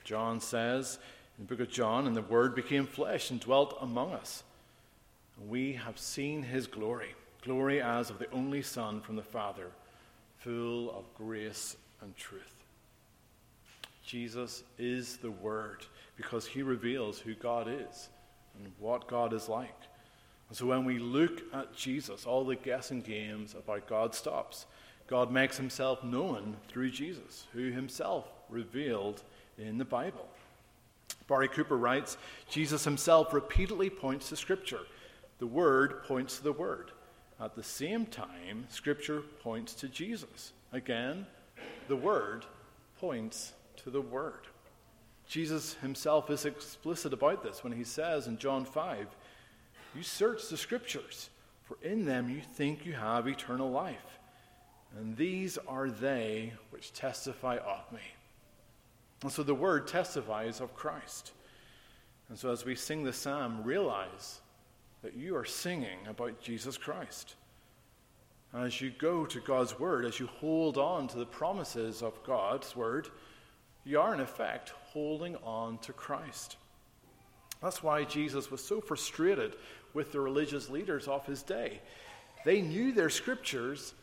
John 0.05 0.39
says 0.39 1.01
in 1.39 1.47
the 1.47 1.55
book 1.55 1.67
of 1.67 1.73
John, 1.73 2.07
and 2.07 2.17
the 2.17 2.23
Word 2.23 2.55
became 2.55 2.87
flesh 2.87 3.31
and 3.31 3.41
dwelt 3.41 3.77
among 3.81 4.13
us. 4.13 4.45
We 5.49 5.73
have 5.73 5.99
seen 5.99 6.43
his 6.43 6.67
glory, 6.67 7.15
glory 7.43 7.83
as 7.83 8.11
of 8.11 8.19
the 8.19 8.31
only 8.31 8.63
Son 8.63 9.01
from 9.01 9.17
the 9.17 9.23
Father, 9.23 9.69
full 10.39 10.91
of 10.97 11.13
grace 11.15 11.77
and 12.01 12.17
truth. 12.17 12.63
Jesus 14.05 14.63
is 14.79 15.17
the 15.17 15.31
Word 15.31 15.87
because 16.17 16.47
he 16.47 16.63
reveals 16.63 17.19
who 17.19 17.35
God 17.35 17.69
is 17.69 18.09
and 18.57 18.73
what 18.79 19.09
God 19.09 19.33
is 19.33 19.49
like. 19.49 19.75
And 20.49 20.57
so 20.57 20.67
when 20.67 20.85
we 20.85 20.99
look 20.99 21.43
at 21.53 21.75
Jesus, 21.75 22.27
all 22.27 22.45
the 22.45 22.55
guessing 22.55 23.01
games 23.01 23.55
about 23.55 23.89
God 23.89 24.15
stops. 24.15 24.67
God 25.07 25.33
makes 25.33 25.57
himself 25.57 26.05
known 26.05 26.57
through 26.69 26.91
Jesus, 26.91 27.47
who 27.53 27.71
himself 27.71 28.29
revealed 28.49 29.23
in 29.59 29.79
the 29.79 29.85
Bible. 29.85 30.29
Barry 31.29 31.49
Cooper 31.49 31.77
writes 31.77 32.17
Jesus 32.49 32.85
himself 32.85 33.33
repeatedly 33.33 33.91
points 33.91 34.29
to 34.29 34.37
Scripture. 34.37 34.81
The 35.39 35.47
Word 35.47 36.05
points 36.05 36.37
to 36.39 36.45
the 36.45 36.53
Word. 36.53 36.91
At 37.41 37.57
the 37.57 37.63
same 37.63 38.07
time, 38.07 38.67
Scripture 38.69 39.23
points 39.43 39.75
to 39.75 39.89
Jesus. 39.89 40.53
Again, 40.73 41.27
the 41.89 41.97
Word 41.97 42.45
points 42.99 43.53
to 43.77 43.91
the 43.91 44.01
Word. 44.01 44.47
Jesus 45.27 45.75
himself 45.75 46.31
is 46.31 46.45
explicit 46.45 47.13
about 47.13 47.43
this 47.43 47.65
when 47.65 47.73
he 47.73 47.85
says 47.85 48.27
in 48.27 48.39
John 48.39 48.65
5 48.65 49.07
You 49.97 50.03
search 50.03 50.49
the 50.49 50.57
Scriptures, 50.57 51.31
for 51.65 51.79
in 51.83 52.05
them 52.05 52.29
you 52.29 52.41
think 52.41 52.85
you 52.85 52.93
have 52.93 53.27
eternal 53.27 53.71
life. 53.71 54.19
And 54.97 55.17
these 55.17 55.59
are 55.67 55.89
they 55.89 56.53
which 56.71 56.93
testify 56.93 57.57
of 57.57 57.91
me. 57.91 58.01
And 59.25 59.33
so 59.33 59.43
the 59.43 59.55
word 59.55 59.89
testifies 59.89 60.61
of 60.61 60.77
Christ. 60.77 61.33
And 62.29 62.39
so 62.39 62.53
as 62.53 62.67
we 62.67 62.75
sing 62.75 63.05
the 63.05 63.13
psalm, 63.13 63.65
realize 63.65 64.43
that 65.03 65.17
you 65.17 65.35
are 65.35 65.47
singing 65.47 66.07
about 66.07 66.43
Jesus 66.43 66.77
Christ. 66.77 67.37
As 68.53 68.83
you 68.83 68.91
go 68.91 69.25
to 69.25 69.41
God's 69.41 69.81
word, 69.81 70.05
as 70.05 70.21
you 70.21 70.27
hold 70.27 70.77
on 70.77 71.09
to 71.09 71.17
the 71.17 71.25
promises 71.25 72.03
of 72.03 72.23
God's 72.23 72.77
word, 72.77 73.09
you 73.87 73.99
are 73.99 74.13
in 74.13 74.21
effect 74.21 74.75
holding 74.93 75.37
on 75.37 75.79
to 75.79 75.95
Christ. 75.95 76.59
That's 77.63 77.83
why 77.83 78.05
Jesus 78.05 78.51
was 78.51 78.63
so 78.63 78.83
frustrated 78.83 79.57
with 79.95 80.13
the 80.13 80.21
religious 80.21 80.69
leaders 80.69 81.09
of 81.09 81.25
his 81.25 81.43
day. 81.43 81.81
They 82.45 82.61
knew 82.61 82.93
their 82.93 83.09
scriptures, 83.09 83.95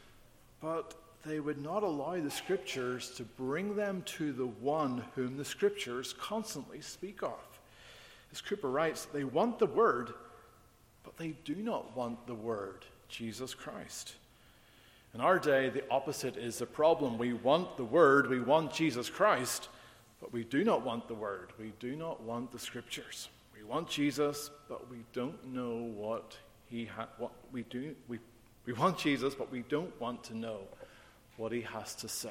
but 0.62 0.96
they 1.24 1.40
would 1.40 1.62
not 1.62 1.84
allow 1.84 2.20
the 2.20 2.32
scriptures 2.32 3.12
to 3.12 3.24
bring 3.24 3.76
them 3.76 4.04
to 4.06 4.32
the 4.34 4.48
one 4.48 5.04
whom 5.16 5.38
the 5.38 5.46
scriptures 5.46 6.14
constantly 6.20 6.82
speak 6.82 7.22
of. 7.22 7.40
As 8.32 8.42
Cooper 8.42 8.70
writes, 8.70 9.06
they 9.06 9.24
want 9.24 9.60
the 9.60 9.66
word, 9.66 10.14
but 11.04 11.18
they 11.18 11.36
do 11.44 11.56
not 11.56 11.96
want 11.96 12.26
the 12.28 12.36
word, 12.36 12.86
Jesus 13.10 13.54
Christ. 13.54 14.16
In 15.14 15.20
our 15.20 15.38
day, 15.38 15.70
the 15.70 15.84
opposite 15.92 16.38
is 16.38 16.58
the 16.58 16.66
problem. 16.66 17.18
We 17.18 17.34
want 17.34 17.76
the 17.76 17.84
word, 17.84 18.30
we 18.30 18.40
want 18.40 18.74
Jesus 18.74 19.10
Christ, 19.10 19.68
but 20.22 20.32
we 20.32 20.44
do 20.46 20.64
not 20.64 20.86
want 20.86 21.08
the 21.08 21.16
word. 21.16 21.52
We 21.60 21.74
do 21.80 21.96
not 21.96 22.22
want 22.22 22.52
the 22.52 22.60
scriptures. 22.60 23.28
We 23.56 23.64
want 23.64 23.90
Jesus, 23.90 24.50
but 24.70 24.90
we 24.90 25.00
don't 25.12 25.54
know 25.54 25.92
what 25.96 26.38
he 26.68 26.86
ha- 26.86 27.10
what 27.18 27.32
we 27.52 27.64
do 27.64 27.94
we 28.08 28.20
we 28.66 28.74
want 28.74 28.98
Jesus, 28.98 29.36
but 29.36 29.52
we 29.52 29.64
don't 29.68 30.00
want 30.00 30.24
to 30.26 30.38
know 30.38 30.60
what 31.42 31.52
he 31.52 31.62
has 31.62 31.96
to 31.96 32.08
say. 32.08 32.30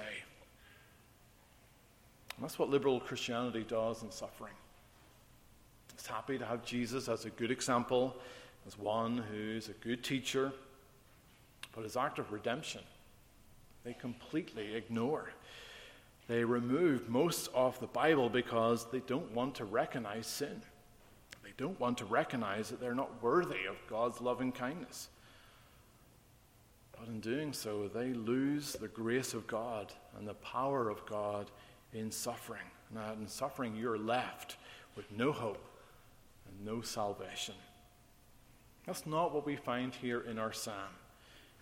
And 2.36 2.44
that's 2.44 2.60
what 2.60 2.70
liberal 2.70 3.00
Christianity 3.00 3.64
does 3.66 4.04
in 4.04 4.12
suffering. 4.12 4.52
It's 5.94 6.06
happy 6.06 6.38
to 6.38 6.46
have 6.46 6.64
Jesus 6.64 7.08
as 7.08 7.24
a 7.24 7.30
good 7.30 7.50
example, 7.50 8.14
as 8.68 8.78
one 8.78 9.18
who's 9.18 9.68
a 9.68 9.72
good 9.72 10.04
teacher, 10.04 10.52
but 11.74 11.82
his 11.82 11.96
act 11.96 12.20
of 12.20 12.30
redemption, 12.30 12.82
they 13.82 13.94
completely 13.94 14.76
ignore. 14.76 15.32
They 16.28 16.44
remove 16.44 17.08
most 17.08 17.48
of 17.52 17.80
the 17.80 17.88
Bible 17.88 18.28
because 18.28 18.86
they 18.92 19.00
don't 19.00 19.32
want 19.32 19.56
to 19.56 19.64
recognize 19.64 20.28
sin. 20.28 20.62
They 21.42 21.52
don't 21.56 21.80
want 21.80 21.98
to 21.98 22.04
recognize 22.04 22.70
that 22.70 22.80
they're 22.80 22.94
not 22.94 23.20
worthy 23.20 23.66
of 23.68 23.76
God's 23.88 24.20
loving 24.20 24.52
kindness. 24.52 25.08
But 27.00 27.08
in 27.08 27.20
doing 27.20 27.54
so, 27.54 27.88
they 27.88 28.12
lose 28.12 28.74
the 28.74 28.88
grace 28.88 29.32
of 29.32 29.46
God 29.46 29.92
and 30.18 30.28
the 30.28 30.34
power 30.34 30.90
of 30.90 31.06
God 31.06 31.50
in 31.94 32.10
suffering. 32.10 32.60
And 32.94 33.22
in 33.22 33.28
suffering, 33.28 33.74
you're 33.74 33.98
left 33.98 34.58
with 34.96 35.10
no 35.10 35.32
hope 35.32 35.64
and 36.46 36.66
no 36.66 36.82
salvation. 36.82 37.54
That's 38.86 39.06
not 39.06 39.32
what 39.32 39.46
we 39.46 39.56
find 39.56 39.94
here 39.94 40.20
in 40.20 40.38
our 40.38 40.52
psalm. 40.52 40.74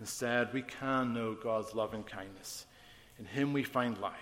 Instead, 0.01 0.53
we 0.53 0.62
can 0.62 1.14
know 1.14 1.35
God's 1.35 1.74
loving 1.74 2.03
kindness. 2.03 2.66
In 3.18 3.24
Him 3.24 3.53
we 3.53 3.62
find 3.62 3.98
life. 3.98 4.14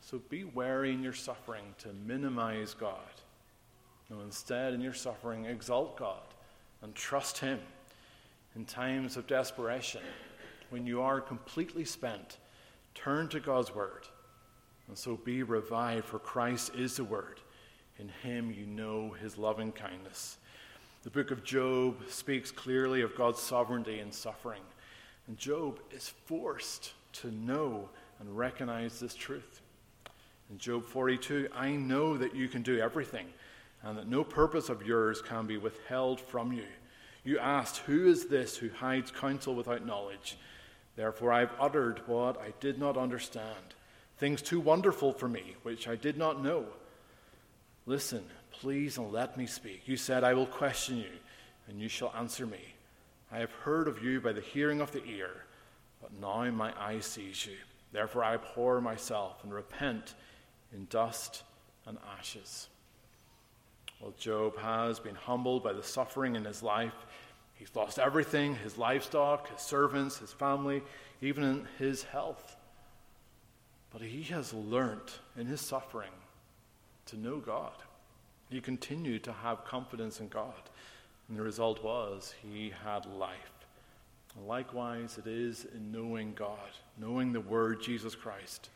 So 0.00 0.20
be 0.28 0.44
wary 0.44 0.92
in 0.92 1.02
your 1.02 1.12
suffering 1.12 1.74
to 1.78 1.88
minimize 2.06 2.74
God. 2.74 2.98
No, 4.10 4.20
instead, 4.20 4.72
in 4.72 4.80
your 4.80 4.94
suffering, 4.94 5.44
exalt 5.44 5.96
God 5.96 6.22
and 6.82 6.94
trust 6.94 7.38
Him 7.38 7.60
in 8.56 8.64
times 8.64 9.18
of 9.18 9.26
desperation, 9.26 10.00
when 10.70 10.86
you 10.86 11.02
are 11.02 11.20
completely 11.20 11.84
spent, 11.84 12.38
turn 12.94 13.28
to 13.28 13.38
God's 13.38 13.74
Word 13.74 14.08
And 14.88 14.96
so 14.96 15.16
be 15.16 15.42
revived, 15.42 16.06
for 16.06 16.18
Christ 16.18 16.72
is 16.74 16.96
the 16.96 17.04
Word. 17.04 17.40
In 17.98 18.08
him 18.22 18.50
you 18.50 18.66
know 18.66 19.10
his 19.20 19.36
loving 19.36 19.72
kindness. 19.72 20.38
The 21.02 21.10
book 21.10 21.30
of 21.30 21.44
Job 21.44 21.96
speaks 22.08 22.50
clearly 22.50 23.02
of 23.02 23.16
God's 23.16 23.40
sovereignty 23.40 24.00
in 24.00 24.12
suffering. 24.12 24.62
And 25.26 25.36
Job 25.36 25.80
is 25.90 26.08
forced 26.08 26.92
to 27.14 27.30
know 27.32 27.88
and 28.20 28.36
recognize 28.36 29.00
this 29.00 29.14
truth. 29.14 29.60
In 30.50 30.58
Job 30.58 30.84
42, 30.84 31.48
I 31.54 31.72
know 31.72 32.16
that 32.16 32.34
you 32.34 32.48
can 32.48 32.62
do 32.62 32.78
everything 32.78 33.26
and 33.82 33.98
that 33.98 34.08
no 34.08 34.24
purpose 34.24 34.68
of 34.68 34.86
yours 34.86 35.20
can 35.20 35.46
be 35.46 35.58
withheld 35.58 36.20
from 36.20 36.52
you. 36.52 36.64
You 37.26 37.40
asked, 37.40 37.78
Who 37.78 38.06
is 38.06 38.26
this 38.26 38.56
who 38.56 38.70
hides 38.70 39.10
counsel 39.10 39.56
without 39.56 39.84
knowledge? 39.84 40.38
Therefore, 40.94 41.32
I've 41.32 41.50
uttered 41.58 42.02
what 42.06 42.40
I 42.40 42.54
did 42.60 42.78
not 42.78 42.96
understand, 42.96 43.74
things 44.16 44.40
too 44.40 44.60
wonderful 44.60 45.12
for 45.12 45.28
me, 45.28 45.56
which 45.64 45.88
I 45.88 45.96
did 45.96 46.16
not 46.16 46.40
know. 46.40 46.66
Listen, 47.84 48.24
please, 48.52 48.96
and 48.96 49.12
let 49.12 49.36
me 49.36 49.46
speak. 49.46 49.82
You 49.86 49.96
said, 49.96 50.22
I 50.22 50.34
will 50.34 50.46
question 50.46 50.98
you, 50.98 51.10
and 51.66 51.80
you 51.80 51.88
shall 51.88 52.14
answer 52.16 52.46
me. 52.46 52.74
I 53.32 53.38
have 53.38 53.50
heard 53.50 53.88
of 53.88 54.04
you 54.04 54.20
by 54.20 54.32
the 54.32 54.40
hearing 54.40 54.80
of 54.80 54.92
the 54.92 55.04
ear, 55.04 55.30
but 56.00 56.12
now 56.20 56.48
my 56.52 56.72
eye 56.80 57.00
sees 57.00 57.44
you. 57.44 57.56
Therefore, 57.90 58.22
I 58.22 58.34
abhor 58.34 58.80
myself 58.80 59.42
and 59.42 59.52
repent 59.52 60.14
in 60.72 60.86
dust 60.90 61.42
and 61.86 61.98
ashes. 62.18 62.68
Well, 64.00 64.14
Job 64.18 64.58
has 64.58 65.00
been 65.00 65.14
humbled 65.14 65.64
by 65.64 65.72
the 65.72 65.82
suffering 65.82 66.36
in 66.36 66.44
his 66.44 66.62
life. 66.62 66.94
He's 67.54 67.74
lost 67.74 67.98
everything 67.98 68.54
his 68.56 68.76
livestock, 68.76 69.50
his 69.50 69.62
servants, 69.62 70.18
his 70.18 70.32
family, 70.32 70.82
even 71.22 71.66
his 71.78 72.02
health. 72.02 72.56
But 73.90 74.02
he 74.02 74.22
has 74.24 74.52
learnt 74.52 75.20
in 75.38 75.46
his 75.46 75.60
suffering 75.60 76.10
to 77.06 77.16
know 77.16 77.38
God. 77.38 77.72
He 78.50 78.60
continued 78.60 79.24
to 79.24 79.32
have 79.32 79.64
confidence 79.64 80.20
in 80.20 80.28
God. 80.28 80.52
And 81.28 81.38
the 81.38 81.42
result 81.42 81.82
was 81.82 82.34
he 82.42 82.72
had 82.84 83.06
life. 83.06 83.52
Likewise, 84.44 85.18
it 85.18 85.26
is 85.26 85.66
in 85.74 85.90
knowing 85.90 86.34
God, 86.34 86.58
knowing 86.98 87.32
the 87.32 87.40
Word 87.40 87.82
Jesus 87.82 88.14
Christ, 88.14 88.68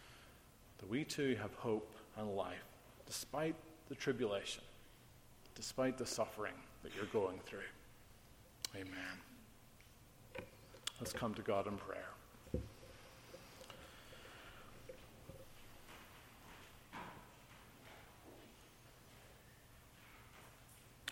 that 0.78 0.88
we 0.88 1.04
too 1.04 1.36
have 1.40 1.52
hope 1.54 1.94
and 2.16 2.34
life, 2.34 2.64
despite 3.06 3.54
the 3.88 3.94
tribulation, 3.94 4.62
despite 5.60 5.98
the 5.98 6.06
suffering 6.06 6.54
that 6.82 6.90
you're 6.96 7.04
going 7.12 7.38
through. 7.44 7.58
Amen. 8.74 8.94
Let's 10.98 11.12
come 11.12 11.34
to 11.34 11.42
God 11.42 11.66
in 11.66 11.76
prayer. 11.76 12.08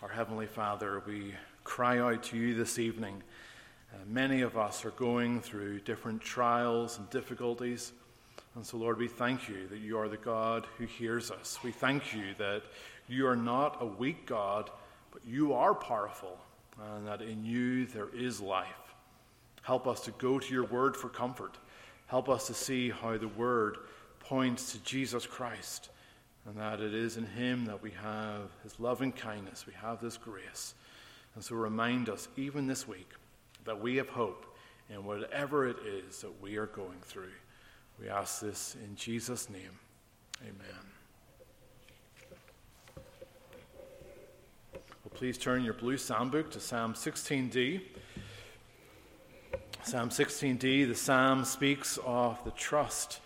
Our 0.01 0.09
Heavenly 0.09 0.47
Father, 0.47 1.03
we 1.05 1.35
cry 1.63 1.99
out 1.99 2.23
to 2.23 2.37
you 2.37 2.55
this 2.55 2.79
evening. 2.79 3.21
Uh, 3.93 3.97
many 4.07 4.41
of 4.41 4.57
us 4.57 4.83
are 4.83 4.91
going 4.91 5.41
through 5.41 5.81
different 5.81 6.21
trials 6.21 6.97
and 6.97 7.07
difficulties. 7.11 7.91
And 8.55 8.65
so, 8.65 8.77
Lord, 8.77 8.97
we 8.97 9.07
thank 9.07 9.47
you 9.47 9.67
that 9.67 9.77
you 9.77 9.99
are 9.99 10.09
the 10.09 10.17
God 10.17 10.65
who 10.79 10.85
hears 10.85 11.29
us. 11.29 11.59
We 11.63 11.71
thank 11.71 12.15
you 12.15 12.33
that 12.39 12.63
you 13.09 13.27
are 13.27 13.35
not 13.35 13.81
a 13.81 13.85
weak 13.85 14.25
God, 14.25 14.69
but 15.11 15.21
you 15.25 15.53
are 15.53 15.73
powerful, 15.73 16.37
and 16.95 17.07
that 17.07 17.21
in 17.21 17.43
you 17.43 17.85
there 17.87 18.09
is 18.13 18.39
life. 18.39 18.67
Help 19.63 19.87
us 19.87 20.01
to 20.01 20.11
go 20.11 20.39
to 20.39 20.53
your 20.53 20.65
word 20.65 20.95
for 20.95 21.09
comfort. 21.09 21.57
Help 22.07 22.29
us 22.29 22.47
to 22.47 22.53
see 22.53 22.89
how 22.89 23.17
the 23.17 23.27
word 23.27 23.77
points 24.19 24.71
to 24.71 24.79
Jesus 24.83 25.25
Christ, 25.25 25.89
and 26.45 26.57
that 26.57 26.79
it 26.79 26.93
is 26.93 27.17
in 27.17 27.25
him 27.25 27.65
that 27.65 27.81
we 27.81 27.91
have 27.91 28.49
his 28.63 28.79
loving 28.79 29.11
kindness, 29.11 29.65
we 29.67 29.73
have 29.73 30.01
this 30.01 30.17
grace. 30.17 30.73
And 31.35 31.43
so 31.43 31.55
remind 31.55 32.09
us, 32.09 32.27
even 32.37 32.67
this 32.67 32.87
week, 32.87 33.11
that 33.65 33.79
we 33.79 33.97
have 33.97 34.09
hope 34.09 34.45
in 34.89 35.03
whatever 35.03 35.67
it 35.67 35.77
is 35.85 36.21
that 36.21 36.41
we 36.41 36.57
are 36.57 36.65
going 36.65 36.99
through. 37.01 37.31
We 37.99 38.09
ask 38.09 38.41
this 38.41 38.75
in 38.83 38.95
Jesus' 38.95 39.49
name. 39.49 39.79
Amen. 40.41 40.98
Please 45.19 45.37
turn 45.37 45.65
your 45.65 45.73
blue 45.73 45.97
psalm 45.97 46.29
book 46.29 46.49
to 46.49 46.61
Psalm 46.61 46.93
16d. 46.93 47.81
Psalm 49.83 50.07
16d, 50.07 50.87
the 50.87 50.95
psalm 50.95 51.43
speaks 51.43 51.99
of 52.05 52.41
the 52.45 52.51
trust 52.51 53.19